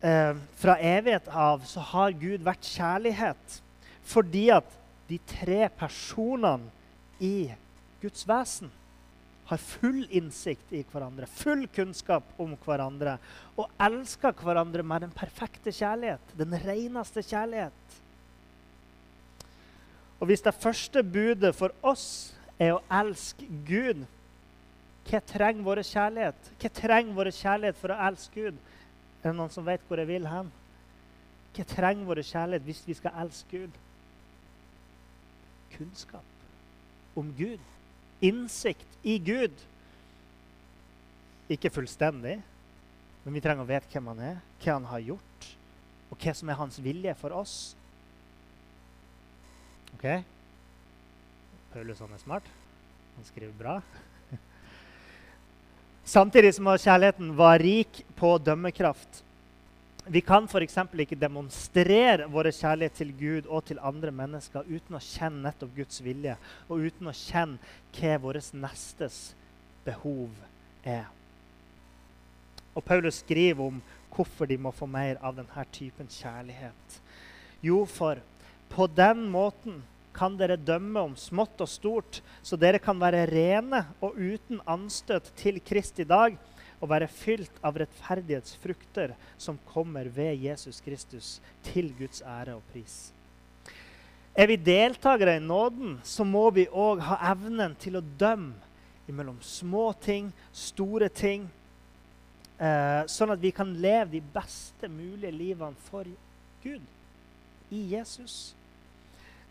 eh, 0.01 0.33
fra 0.59 0.77
evighet 0.79 1.27
av 1.27 1.63
så 1.67 1.83
har 1.93 2.17
Gud 2.17 2.43
vært 2.45 2.67
kjærlighet. 2.67 3.59
Fordi 4.07 4.47
at 4.55 4.75
de 5.07 5.19
tre 5.27 5.67
personene 5.79 6.69
i 7.23 7.49
Guds 8.01 8.27
vesen 8.27 8.71
har 9.47 9.61
full 9.63 10.01
innsikt 10.11 10.73
i 10.75 10.83
hverandre, 10.91 11.27
full 11.31 11.63
kunnskap 11.71 12.33
om 12.41 12.57
hverandre 12.65 13.15
og 13.55 13.69
elsker 13.79 14.35
hverandre 14.43 14.83
med 14.83 15.05
den 15.05 15.13
perfekte 15.15 15.71
kjærlighet, 15.71 16.33
den 16.35 16.55
reneste 16.65 17.23
kjærlighet. 17.23 17.95
Og 20.19 20.27
hvis 20.27 20.43
det 20.43 20.55
første 20.57 21.03
budet 21.03 21.53
for 21.55 21.71
oss 21.85 22.33
er 22.59 22.75
å 22.75 22.83
elske 22.99 23.47
Gud, 23.67 24.03
hva 25.07 25.21
trenger 25.23 25.63
vår 25.63 25.83
kjærlighet? 25.87 26.49
Hva 26.59 26.71
trenger 26.81 27.15
vår 27.15 27.31
kjærlighet 27.31 27.79
for 27.79 27.93
å 27.93 27.99
elske 28.09 28.47
Gud? 28.49 28.57
Er 29.23 29.31
det 29.31 29.37
noen 29.37 29.53
som 29.53 29.65
vet 29.67 29.83
hvor 29.87 29.99
jeg 29.99 30.09
vil 30.09 30.27
hen? 30.29 30.49
Hva 31.57 31.65
trenger 31.67 32.05
vår 32.05 32.21
kjærlighet 32.27 32.65
hvis 32.67 32.83
vi 32.85 32.95
skal 32.97 33.15
elske 33.23 33.63
Gud? 33.63 33.79
Kunnskap 35.73 37.17
om 37.17 37.33
Gud. 37.37 37.61
Innsikt 38.21 38.97
i 39.03 39.17
Gud. 39.21 39.53
Ikke 41.49 41.71
fullstendig, 41.71 42.37
men 43.23 43.35
vi 43.35 43.41
trenger 43.43 43.63
å 43.63 43.69
vite 43.69 43.89
hvem 43.91 44.09
han 44.11 44.23
er, 44.33 44.39
hva 44.61 44.73
han 44.75 44.87
har 44.91 45.03
gjort, 45.13 45.47
og 46.11 46.19
hva 46.21 46.33
som 46.35 46.49
er 46.51 46.59
hans 46.59 46.79
vilje 46.83 47.13
for 47.19 47.35
oss. 47.35 47.55
OK? 49.95 50.05
Paulus 51.73 52.03
han 52.03 52.13
er 52.13 52.21
smart. 52.21 52.51
Han 53.15 53.25
skriver 53.25 53.55
bra. 53.57 53.79
Samtidig 56.07 56.53
som 56.55 56.69
kjærligheten 56.71 57.33
var 57.35 57.59
rik 57.59 58.05
på 58.15 58.37
dømmekraft. 58.39 59.23
Vi 60.07 60.21
kan 60.23 60.45
f.eks. 60.47 60.77
ikke 61.03 61.17
demonstrere 61.19 62.29
vår 62.31 62.47
kjærlighet 62.55 62.93
til 62.95 63.11
Gud 63.19 63.49
og 63.51 63.65
til 63.67 63.81
andre 63.83 64.13
mennesker 64.15 64.63
uten 64.69 64.95
å 64.95 65.01
kjenne 65.03 65.43
nettopp 65.43 65.73
Guds 65.75 65.99
vilje 65.99 66.37
og 66.69 66.85
uten 66.87 67.11
å 67.11 67.15
kjenne 67.17 67.59
hva 67.97 68.13
vår 68.23 68.39
nestes 68.55 69.17
behov 69.83 70.31
er. 70.87 71.09
Og 72.71 72.85
Paulus 72.87 73.19
skriver 73.19 73.67
om 73.67 73.83
hvorfor 74.15 74.47
de 74.47 74.55
må 74.63 74.71
få 74.71 74.87
mer 74.87 75.19
av 75.19 75.35
denne 75.35 75.67
typen 75.75 76.07
kjærlighet. 76.07 76.99
Jo, 77.59 77.83
for 77.83 78.23
på 78.71 78.87
den 78.95 79.27
måten 79.33 79.81
kan 80.17 80.37
dere 80.39 80.57
dømme 80.57 81.03
om 81.09 81.15
smått 81.19 81.61
og 81.61 81.69
stort, 81.69 82.21
så 82.41 82.57
dere 82.59 82.81
kan 82.81 82.97
være 82.99 83.27
rene 83.29 83.83
og 84.01 84.17
uten 84.17 84.61
anstøt 84.65 85.29
til 85.37 85.61
Kristi 85.63 86.07
dag 86.07 86.37
og 86.81 86.89
være 86.91 87.09
fylt 87.09 87.61
av 87.65 87.77
rettferdighetsfrukter 87.81 89.13
som 89.41 89.59
kommer 89.71 90.09
ved 90.13 90.37
Jesus 90.43 90.81
Kristus, 90.85 91.37
til 91.65 91.89
Guds 91.97 92.21
ære 92.21 92.57
og 92.57 92.65
pris. 92.73 93.11
Er 94.37 94.49
vi 94.51 94.59
deltakere 94.61 95.37
i 95.39 95.41
nåden, 95.41 95.97
så 96.05 96.25
må 96.25 96.49
vi 96.53 96.67
òg 96.69 97.01
ha 97.01 97.17
evnen 97.31 97.73
til 97.81 97.97
å 97.97 98.05
dømme 98.19 98.67
mellom 99.07 99.39
små 99.41 99.93
ting, 100.03 100.29
store 100.53 101.07
ting. 101.09 101.47
Eh, 102.59 103.01
sånn 103.09 103.31
at 103.33 103.41
vi 103.41 103.53
kan 103.55 103.71
leve 103.81 104.17
de 104.17 104.21
beste 104.33 104.89
mulige 104.91 105.31
livene 105.33 105.87
for 105.87 106.05
Gud 106.63 107.73
i 107.73 107.81
Jesus. 107.93 108.53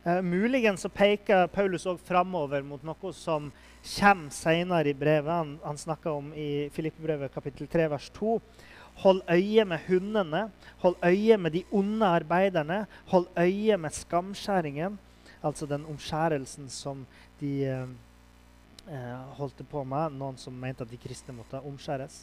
Eh, 0.06 0.22
muligens 0.22 0.80
så 0.80 0.88
peker 0.88 1.48
Paulus 1.50 1.82
òg 1.90 1.98
framover 2.06 2.62
mot 2.62 2.82
noe 2.86 3.10
som 3.10 3.48
kommer 3.96 4.30
senere 4.30 4.92
i 4.92 4.94
brevet. 4.94 5.32
Han, 5.32 5.56
han 5.64 5.80
snakker 5.80 6.14
om 6.14 6.28
i 6.30 6.68
Filippebrevet 6.70 7.34
kapittel 7.34 7.66
3 7.66 7.88
vers 7.90 8.06
2. 8.14 8.36
Hold 9.02 9.24
øye 9.34 9.64
med 9.66 9.82
hundene, 9.88 10.44
hold 10.84 10.94
øye 11.02 11.36
med 11.42 11.56
de 11.58 11.64
onde 11.74 12.06
arbeiderne, 12.06 12.84
hold 13.10 13.26
øye 13.34 13.76
med 13.76 13.98
skamskjæringen, 13.98 14.94
altså 15.42 15.66
den 15.66 15.82
omskjærelsen 15.90 16.70
som 16.70 17.02
de 17.40 17.52
eh, 17.66 17.90
eh 18.86 19.36
holdt 19.42 19.66
på 19.68 19.82
med, 19.84 20.14
noen 20.14 20.38
som 20.38 20.54
mente 20.54 20.86
at 20.86 20.90
de 20.90 21.02
kristne 21.02 21.34
måtte 21.34 21.58
omskjæres. 21.58 22.22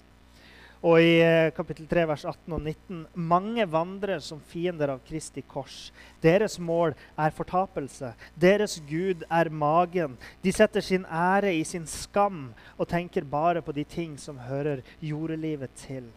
Og 0.83 0.99
i 0.99 1.13
eh, 1.23 1.53
kapittel 1.55 1.87
3, 1.87 2.03
vers 2.09 2.25
18 2.27 2.53
og 2.57 2.59
19.: 2.59 3.03
Mange 3.15 3.63
vandrer 3.71 4.19
som 4.19 4.41
fiender 4.51 4.91
av 4.91 4.99
Kristi 5.07 5.39
kors. 5.47 5.93
Deres 6.19 6.57
mål 6.59 6.91
er 7.15 7.31
fortapelse. 7.31 8.09
Deres 8.35 8.81
gud 8.89 9.23
er 9.31 9.47
magen. 9.47 10.17
De 10.43 10.51
setter 10.51 10.83
sin 10.83 11.05
ære 11.07 11.53
i 11.55 11.63
sin 11.63 11.87
skam 11.87 12.49
og 12.75 12.89
tenker 12.91 13.23
bare 13.23 13.63
på 13.63 13.71
de 13.71 13.87
ting 13.87 14.17
som 14.19 14.43
hører 14.43 14.83
jordelivet 14.99 15.71
til. 15.85 16.11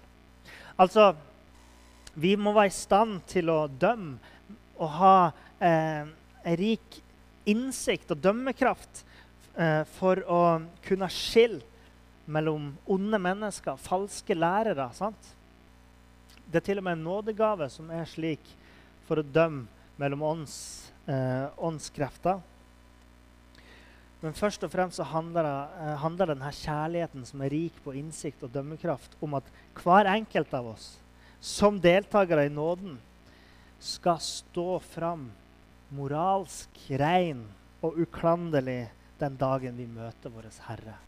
Altså, 0.74 1.12
vi 2.18 2.34
må 2.34 2.50
være 2.56 2.72
i 2.72 2.74
stand 2.74 3.20
til 3.30 3.54
å 3.54 3.68
dømme 3.70 4.18
og 4.82 4.90
ha 4.98 5.16
eh, 5.62 6.10
rik 6.58 6.98
innsikt 7.46 8.10
og 8.10 8.18
dømmekraft 8.18 9.04
eh, 9.54 9.86
for 9.94 10.26
å 10.26 10.42
kunne 10.82 11.08
skille 11.12 11.62
mellom 12.26 12.72
onde 12.86 13.18
mennesker, 13.18 13.78
falske 13.78 14.34
lærere. 14.34 14.90
sant? 14.92 15.34
Det 16.46 16.60
er 16.60 16.66
til 16.66 16.78
og 16.78 16.84
med 16.84 16.98
en 16.98 17.04
nådegave 17.04 17.70
som 17.70 17.90
er 17.90 18.04
slik 18.04 18.42
for 19.06 19.18
å 19.18 19.26
dømme 19.26 19.66
mellom 19.98 20.22
ånds, 20.22 20.92
eh, 21.06 21.48
åndskrefter. 21.58 22.42
Men 24.22 24.32
først 24.32 24.64
og 24.64 24.70
fremst 24.70 24.96
så 24.96 25.04
handler, 25.04 25.44
eh, 25.44 25.96
handler 25.96 26.26
denne 26.26 26.50
kjærligheten 26.50 27.26
som 27.26 27.40
er 27.42 27.50
rik 27.50 27.72
på 27.84 27.94
innsikt 27.94 28.42
og 28.42 28.52
dømmekraft, 28.52 29.16
om 29.20 29.34
at 29.34 29.44
hver 29.74 30.06
enkelt 30.06 30.52
av 30.54 30.66
oss 30.66 30.98
som 31.40 31.80
deltakere 31.80 32.46
i 32.46 32.48
nåden 32.48 32.98
skal 33.78 34.18
stå 34.18 34.80
fram 34.80 35.30
moralsk 35.90 36.68
rein 36.90 37.44
og 37.82 37.98
uklanderlig 37.98 38.88
den 39.18 39.36
dagen 39.36 39.76
vi 39.76 39.86
møter 39.86 40.30
vår 40.30 40.50
Herre. 40.66 41.05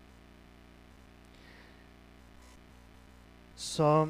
Så 3.59 4.09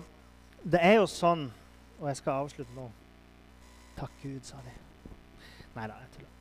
det 0.62 0.80
er 0.84 0.98
jo 0.98 1.06
sånn 1.08 1.48
Og 1.98 2.11
jeg 2.11 2.20
skal 2.20 2.44
avslutte 2.44 2.74
nå. 2.76 2.90
Takk 3.98 4.12
Gud, 4.22 4.44
sa 4.46 4.61
de. 4.62 4.74
Nei 5.74 5.87
da, 5.88 5.96
jeg 5.98 6.12
tuller. 6.14 6.34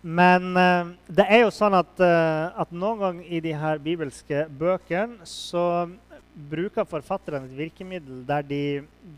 Men 0.00 0.52
uh, 0.54 0.92
det 1.10 1.26
er 1.26 1.42
jo 1.42 1.50
sånn 1.52 1.74
at, 1.74 1.90
uh, 1.98 2.54
at 2.62 2.70
noen 2.70 3.00
ganger 3.00 3.26
i 3.26 3.40
de 3.42 3.56
her 3.58 3.82
bibelske 3.82 4.44
bøkene 4.60 5.26
så 5.26 5.64
bruker 6.30 6.86
forfatterne 6.88 7.48
et 7.48 7.56
virkemiddel 7.58 8.22
der 8.28 8.46
de, 8.46 8.62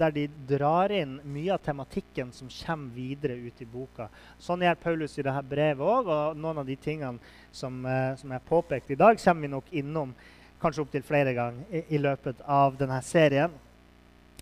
der 0.00 0.14
de, 0.16 0.24
drar 0.48 0.94
inn 0.96 1.18
mye 1.28 1.52
av 1.54 1.60
tematikken 1.62 2.32
som 2.34 2.48
kommer 2.48 2.96
videre 2.96 3.36
ut 3.36 3.60
i 3.60 3.68
boka. 3.68 4.08
Sånn 4.40 4.64
gjør 4.64 4.80
Paulus 4.80 5.18
i 5.18 5.26
dette 5.26 5.44
brevet 5.52 5.84
òg, 5.84 6.08
og 6.08 6.40
noen 6.40 6.62
av 6.64 6.72
de 6.72 6.80
tingene 6.80 7.20
som, 7.52 7.82
uh, 7.84 8.16
som 8.16 8.32
er 8.32 8.48
påpekt 8.48 8.96
i 8.96 8.98
dag, 8.98 9.20
kommer 9.20 9.44
vi 9.44 9.52
nok 9.52 9.76
innom 9.84 10.16
kanskje 10.62 10.84
opptil 10.84 11.04
flere 11.06 11.34
ganger 11.36 11.68
i, 11.70 11.84
i, 11.96 12.00
løpet 12.00 12.40
av 12.46 12.78
denne 12.78 12.98
serien. 13.04 13.52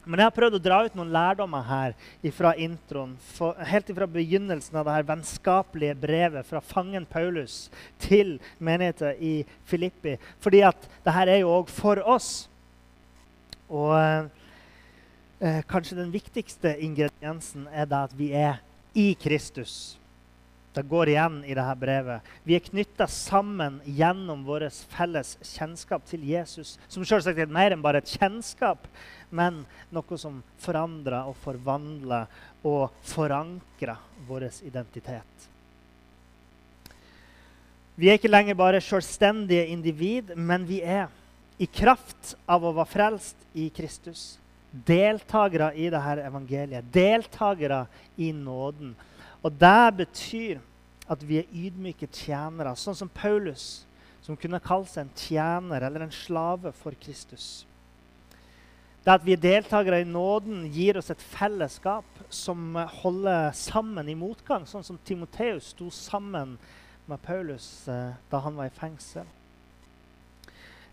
Men 0.04 0.22
jeg 0.22 0.30
har 0.30 0.34
prøvd 0.36 0.56
å 0.56 0.62
dra 0.64 0.78
ut 0.86 0.94
noen 0.96 1.12
lærdommer 1.12 1.64
her 1.68 1.94
fra 2.32 2.54
introen. 2.56 3.12
For, 3.36 3.58
helt 3.68 3.92
fra 3.96 4.08
begynnelsen 4.08 4.78
av 4.80 4.88
det 4.88 4.96
her 4.96 5.08
vennskapelige 5.10 5.98
brevet 6.00 6.48
fra 6.48 6.62
fangen 6.64 7.04
Paulus 7.08 7.66
til 8.00 8.38
menigheten 8.58 9.20
i 9.20 9.34
Filippi. 9.68 10.16
Fordi 10.40 10.64
at 10.70 10.88
det 11.04 11.14
her 11.14 11.34
er 11.34 11.42
jo 11.42 11.52
òg 11.58 11.72
for 11.72 12.00
oss. 12.08 12.48
Og 13.68 13.92
eh, 14.00 15.62
kanskje 15.68 16.00
den 16.00 16.12
viktigste 16.16 16.74
ingrediensen 16.80 17.68
er 17.68 17.88
da 17.90 18.06
at 18.08 18.16
vi 18.16 18.32
er 18.32 18.58
i 18.96 19.12
Kristus. 19.20 19.99
Det 20.72 20.82
går 20.86 21.10
igjen 21.10 21.40
i 21.44 21.54
dette 21.56 21.74
brevet. 21.80 22.26
Vi 22.46 22.54
er 22.54 22.62
knytta 22.62 23.08
sammen 23.10 23.80
gjennom 23.84 24.44
vår 24.46 24.68
felles 24.92 25.34
kjennskap 25.42 26.04
til 26.06 26.22
Jesus. 26.28 26.76
Som 26.86 27.02
selvsagt 27.06 27.40
er 27.42 27.50
mer 27.50 27.74
enn 27.74 27.82
bare 27.82 27.98
et 28.04 28.12
kjennskap, 28.14 28.86
men 29.34 29.64
noe 29.90 30.18
som 30.18 30.38
forandrer 30.62 31.26
og 31.26 31.34
forvandler 31.42 32.30
og 32.62 32.94
forankrer 33.02 33.98
vår 34.28 34.46
identitet. 34.68 35.48
Vi 38.00 38.08
er 38.08 38.16
ikke 38.16 38.30
lenger 38.30 38.56
bare 38.56 38.80
selvstendige 38.80 39.66
individ, 39.74 40.30
men 40.36 40.62
vi 40.68 40.78
er, 40.86 41.10
i 41.60 41.66
kraft 41.68 42.36
av 42.48 42.62
å 42.64 42.72
være 42.72 42.88
frelst 42.88 43.42
i 43.58 43.66
Kristus, 43.74 44.38
deltakere 44.70 45.74
i 45.76 45.90
dette 45.92 46.24
evangeliet. 46.24 46.86
Deltakere 46.94 47.82
i 48.16 48.30
nåden. 48.32 48.94
Og 49.40 49.54
det 49.56 49.96
betyr 50.02 50.60
at 51.10 51.22
vi 51.26 51.40
er 51.40 51.54
ydmyke 51.56 52.06
tjenere, 52.12 52.76
sånn 52.78 52.98
som 52.98 53.10
Paulus, 53.10 53.82
som 54.22 54.36
kunne 54.38 54.60
kalle 54.62 54.86
seg 54.86 55.06
en 55.06 55.16
tjener 55.16 55.86
eller 55.86 56.04
en 56.04 56.14
slave 56.14 56.72
for 56.76 56.94
Kristus. 57.00 57.64
Det 59.00 59.14
at 59.14 59.24
vi 59.24 59.32
er 59.32 59.40
deltakere 59.40 60.02
i 60.02 60.08
nåden, 60.08 60.66
gir 60.74 60.98
oss 61.00 61.08
et 61.10 61.22
fellesskap 61.32 62.04
som 62.28 62.76
holder 63.00 63.48
sammen 63.56 64.10
i 64.12 64.18
motgang, 64.18 64.66
sånn 64.68 64.84
som 64.84 65.00
Timoteus 65.08 65.72
sto 65.72 65.88
sammen 65.94 66.58
med 67.08 67.22
Paulus 67.24 67.88
eh, 67.88 68.12
da 68.30 68.42
han 68.44 68.58
var 68.60 68.68
i 68.68 68.76
fengsel. 68.76 69.24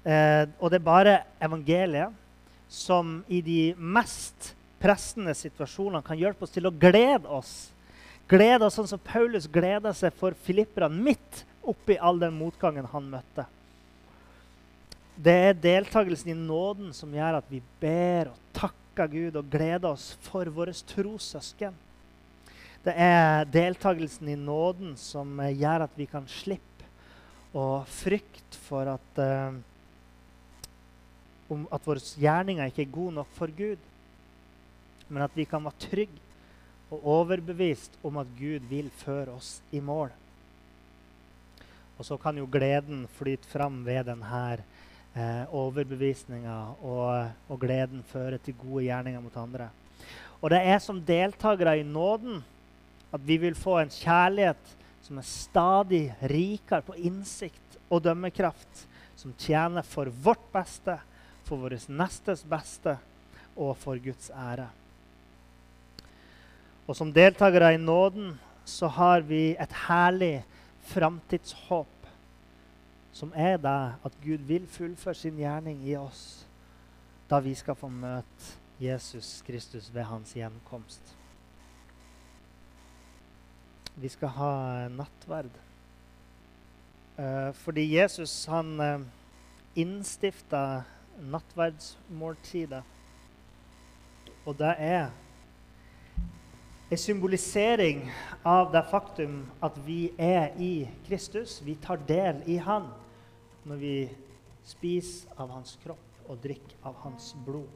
Eh, 0.07 0.47
og 0.57 0.71
det 0.71 0.79
er 0.79 0.87
bare 0.87 1.17
evangeliet 1.43 2.15
som 2.71 3.19
i 3.27 3.41
de 3.43 3.73
mest 3.75 4.53
pressende 4.79 5.35
situasjonene 5.35 6.03
kan 6.05 6.19
hjelpe 6.19 6.47
oss 6.47 6.55
til 6.55 6.69
å 6.69 6.73
glede 6.73 7.27
oss 7.27 7.73
Gleda 8.27 8.67
sånn 8.67 8.89
som 8.89 8.99
Paulus 8.99 9.47
gleda 9.47 9.93
seg 9.95 10.15
for 10.19 10.35
filipperne 10.43 10.91
midt 10.91 11.45
oppi 11.67 11.95
all 11.95 12.19
den 12.19 12.35
motgangen 12.35 12.87
han 12.91 13.07
møtte. 13.07 13.45
Det 15.15 15.35
er 15.47 15.55
deltakelsen 15.57 16.33
i 16.33 16.37
nåden 16.37 16.91
som 16.93 17.13
gjør 17.15 17.39
at 17.39 17.47
vi 17.49 17.61
ber 17.81 18.33
og 18.33 18.41
takker 18.53 19.07
Gud 19.13 19.39
og 19.39 19.47
gleder 19.49 19.93
oss 19.93 20.11
for 20.27 20.49
våre 20.53 20.75
trossøsken. 20.91 21.73
Det 22.83 22.93
er 22.93 23.47
deltakelsen 23.51 24.27
i 24.29 24.37
nåden 24.39 24.93
som 24.99 25.39
gjør 25.47 25.87
at 25.87 25.95
vi 25.97 26.05
kan 26.11 26.27
slippe 26.29 26.85
å 27.57 27.81
frykte 27.89 28.59
for 28.67 28.91
at, 28.91 29.23
uh, 29.23 29.55
at 31.71 31.87
våre 31.87 32.03
gjerninger 32.19 32.69
ikke 32.69 32.83
er 32.83 32.95
gode 32.99 33.17
nok 33.21 33.31
for 33.39 33.51
Gud, 33.55 33.79
men 35.07 35.23
at 35.23 35.35
vi 35.35 35.47
kan 35.47 35.63
være 35.63 35.87
trygge 35.87 36.26
og 36.87 37.03
overbevist 37.19 37.97
om 38.05 38.19
at 38.21 38.29
Gud 38.37 38.63
vil 38.69 38.89
føre 39.01 39.35
oss 39.35 39.57
i 39.75 39.81
mål. 39.83 40.11
Og 41.97 42.05
så 42.05 42.17
kan 42.21 42.37
jo 42.37 42.47
gleden 42.49 43.05
flyte 43.17 43.49
fram 43.49 43.81
ved 43.85 44.05
denne 44.07 44.41
eh, 44.53 45.43
overbevisninga, 45.49 46.57
og, 46.85 47.31
og, 47.49 47.59
gleden 47.59 48.05
føre 48.11 48.37
til 48.37 48.55
gode 48.61 48.85
gjerninger 48.85 49.23
mot 49.23 49.39
andre. 49.41 49.71
Og 50.37 50.51
det 50.53 50.61
er 50.69 50.79
som 50.83 51.01
deltakere 51.01 51.79
i 51.79 51.87
nåden 51.87 52.43
at 53.11 53.23
vi 53.25 53.39
vil 53.41 53.57
få 53.57 53.79
en 53.81 53.91
kjærlighet 53.91 54.75
som 55.07 55.17
er 55.17 55.27
stadig 55.27 56.03
rikere 56.29 56.83
på 56.85 56.97
innsikt 56.99 57.77
og 57.89 58.03
dømmekraft, 58.05 58.83
som 59.17 59.33
tjener 59.39 59.85
for 59.87 60.11
vårt 60.11 60.43
beste, 60.53 60.99
for 61.47 61.63
vår 61.63 61.79
nestes 61.89 62.43
beste 62.45 62.97
og 63.55 63.73
for 63.79 63.97
Guds 64.03 64.29
ære. 64.29 64.67
Og 66.87 66.95
som 66.95 67.11
deltakere 67.13 67.73
i 67.75 67.81
nåden 67.81 68.37
så 68.65 68.87
har 68.87 69.21
vi 69.27 69.57
et 69.59 69.73
herlig 69.87 70.45
framtidshåp, 70.87 72.07
som 73.11 73.33
er 73.35 73.57
det 73.59 73.79
at 74.07 74.17
Gud 74.23 74.45
vil 74.47 74.67
fullføre 74.71 75.15
sin 75.15 75.39
gjerning 75.39 75.81
i 75.83 75.95
oss 75.99 76.45
da 77.27 77.41
vi 77.43 77.51
skal 77.59 77.75
få 77.75 77.89
møte 77.91 78.55
Jesus 78.79 79.41
Kristus 79.43 79.89
ved 79.93 80.05
hans 80.07 80.31
gjenkomst. 80.37 81.15
Vi 83.95 84.07
skal 84.13 84.29
ha 84.37 84.51
nattverd. 84.93 85.51
Uh, 87.17 87.49
fordi 87.57 87.97
Jesus 87.97 88.45
han 88.45 88.79
uh, 88.79 89.01
innstifta 89.75 90.83
nattverdsmåltidet. 91.19 92.83
Og 94.45 94.53
det 94.59 94.75
er 94.77 95.09
en 96.89 96.97
symbolisering 96.97 98.11
av 98.43 98.71
det 98.71 98.83
faktum 98.91 99.41
at 99.59 99.75
vi 99.83 100.13
er 100.17 100.53
i 100.55 100.87
Kristus. 101.07 101.59
Vi 101.61 101.75
tar 101.75 101.99
del 102.07 102.41
i 102.45 102.57
Han. 102.57 102.87
når 103.67 103.75
vi 103.75 104.09
spiser 104.63 105.27
av 105.35 105.49
hans 105.51 105.73
kropp 105.83 106.29
og 106.31 106.37
drikker 106.39 106.77
av 106.87 106.93
hans 107.03 107.33
blod. 107.43 107.67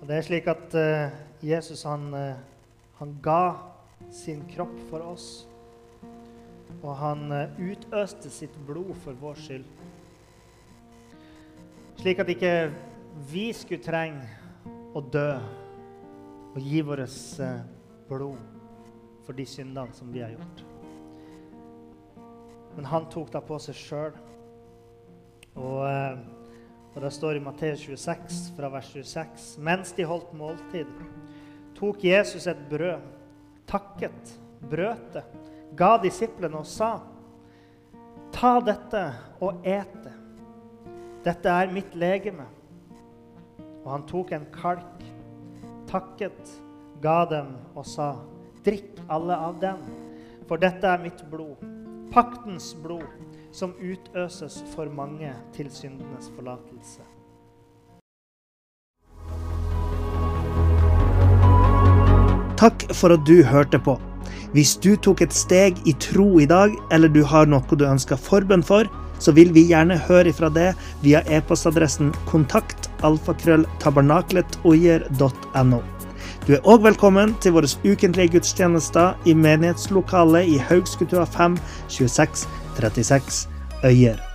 Og 0.00 0.04
det 0.08 0.18
er 0.18 0.26
slik 0.26 0.50
at 0.52 0.76
uh, 0.76 1.14
Jesus 1.40 1.86
han, 1.88 2.12
uh, 2.12 2.36
han, 2.98 3.14
ga 3.24 3.56
sin 4.12 4.42
kropp 4.52 4.76
for 4.90 5.06
oss. 5.14 5.46
Og 6.82 6.92
han 7.00 7.24
uh, 7.32 7.56
utøste 7.56 8.28
sitt 8.28 8.60
blod 8.68 8.92
for 9.00 9.16
vår 9.16 9.40
skyld. 9.46 9.64
Slik 12.04 12.20
at 12.20 12.36
ikke 12.36 12.54
vi 13.32 13.48
skulle 13.56 13.84
trenge 13.84 14.28
å 14.94 15.00
dø 15.00 15.28
og 16.50 16.58
gi 16.60 16.82
vårt 16.82 17.14
blod 18.08 18.40
for 19.26 19.38
de 19.38 19.46
syndene 19.46 19.94
som 19.94 20.10
vi 20.10 20.24
har 20.24 20.34
gjort. 20.34 20.64
Men 22.76 22.90
han 22.90 23.06
tok 23.10 23.30
det 23.32 23.44
på 23.46 23.58
seg 23.62 23.78
sjøl. 23.78 24.18
Og 25.60 25.86
og 26.94 27.02
Det 27.02 27.10
står 27.14 27.38
i 27.38 27.42
Matteus 27.42 27.84
26, 27.86 28.38
fra 28.56 28.68
vers 28.68 28.88
26. 28.92 29.44
Mens 29.62 29.92
de 29.94 30.06
holdt 30.06 30.32
måltid, 30.34 30.88
tok 31.78 32.02
Jesus 32.04 32.48
et 32.50 32.60
brød, 32.70 33.04
takket, 33.70 34.32
brøt 34.70 35.12
det, 35.14 35.22
ga 35.78 35.96
disiplene 36.02 36.58
og 36.58 36.66
sa:" 36.66 36.98
Ta 38.32 38.60
dette 38.60 39.04
og 39.40 39.66
et 39.66 39.94
det. 40.04 40.12
Dette 41.24 41.48
er 41.48 41.72
mitt 41.72 41.94
legeme. 41.94 42.46
Og 43.84 43.92
han 43.94 44.06
tok 44.08 44.32
en 44.36 44.46
kalk, 44.54 45.04
takket, 45.88 46.56
ga 47.02 47.24
dem 47.30 47.54
og 47.74 47.86
sa:" 47.86 48.14
Drikk 48.64 48.98
alle 49.08 49.32
av 49.32 49.60
den, 49.60 49.78
for 50.48 50.60
dette 50.60 50.84
er 50.84 51.00
mitt 51.00 51.22
blod, 51.30 51.62
paktens 52.12 52.74
blod 52.82 53.08
som 53.52 53.72
utøses 53.80 54.60
for 54.74 54.90
mange 54.92 55.32
til 55.56 55.70
syndenes 55.72 56.28
forlatelse. 56.36 57.00
Takk 62.60 62.84
for 62.92 63.16
at 63.16 63.24
du 63.24 63.40
hørte 63.48 63.78
på. 63.80 63.96
Hvis 64.52 64.74
du 64.76 64.92
tok 64.96 65.22
et 65.24 65.32
steg 65.32 65.78
i 65.88 65.94
tro 65.96 66.38
i 66.38 66.44
dag, 66.44 66.74
eller 66.92 67.08
du 67.08 67.22
har 67.24 67.48
noe 67.48 67.78
du 67.78 67.86
ønsker 67.88 68.20
forbønn 68.20 68.60
for, 68.66 68.84
så 69.20 69.32
vil 69.36 69.52
vi 69.54 69.68
gjerne 69.70 69.96
høre 70.08 70.28
ifra 70.32 70.48
det 70.52 70.70
via 71.04 71.20
e-postadressen 71.28 72.08
kontakt 72.30 72.80
alfakrølltabernakletOier.no. 73.06 75.80
Du 76.46 76.50
er 76.56 76.66
òg 76.68 76.80
velkommen 76.88 77.30
til 77.44 77.52
våre 77.56 77.68
ukentlige 77.84 78.32
gudstjenester 78.36 79.08
i 79.28 79.32
menighetslokalet 79.36 80.44
i 80.48 80.56
Haugskutua 80.70 81.24
5 81.36 81.54
26 81.88 82.46
36 82.80 83.48
øyer. 83.84 84.29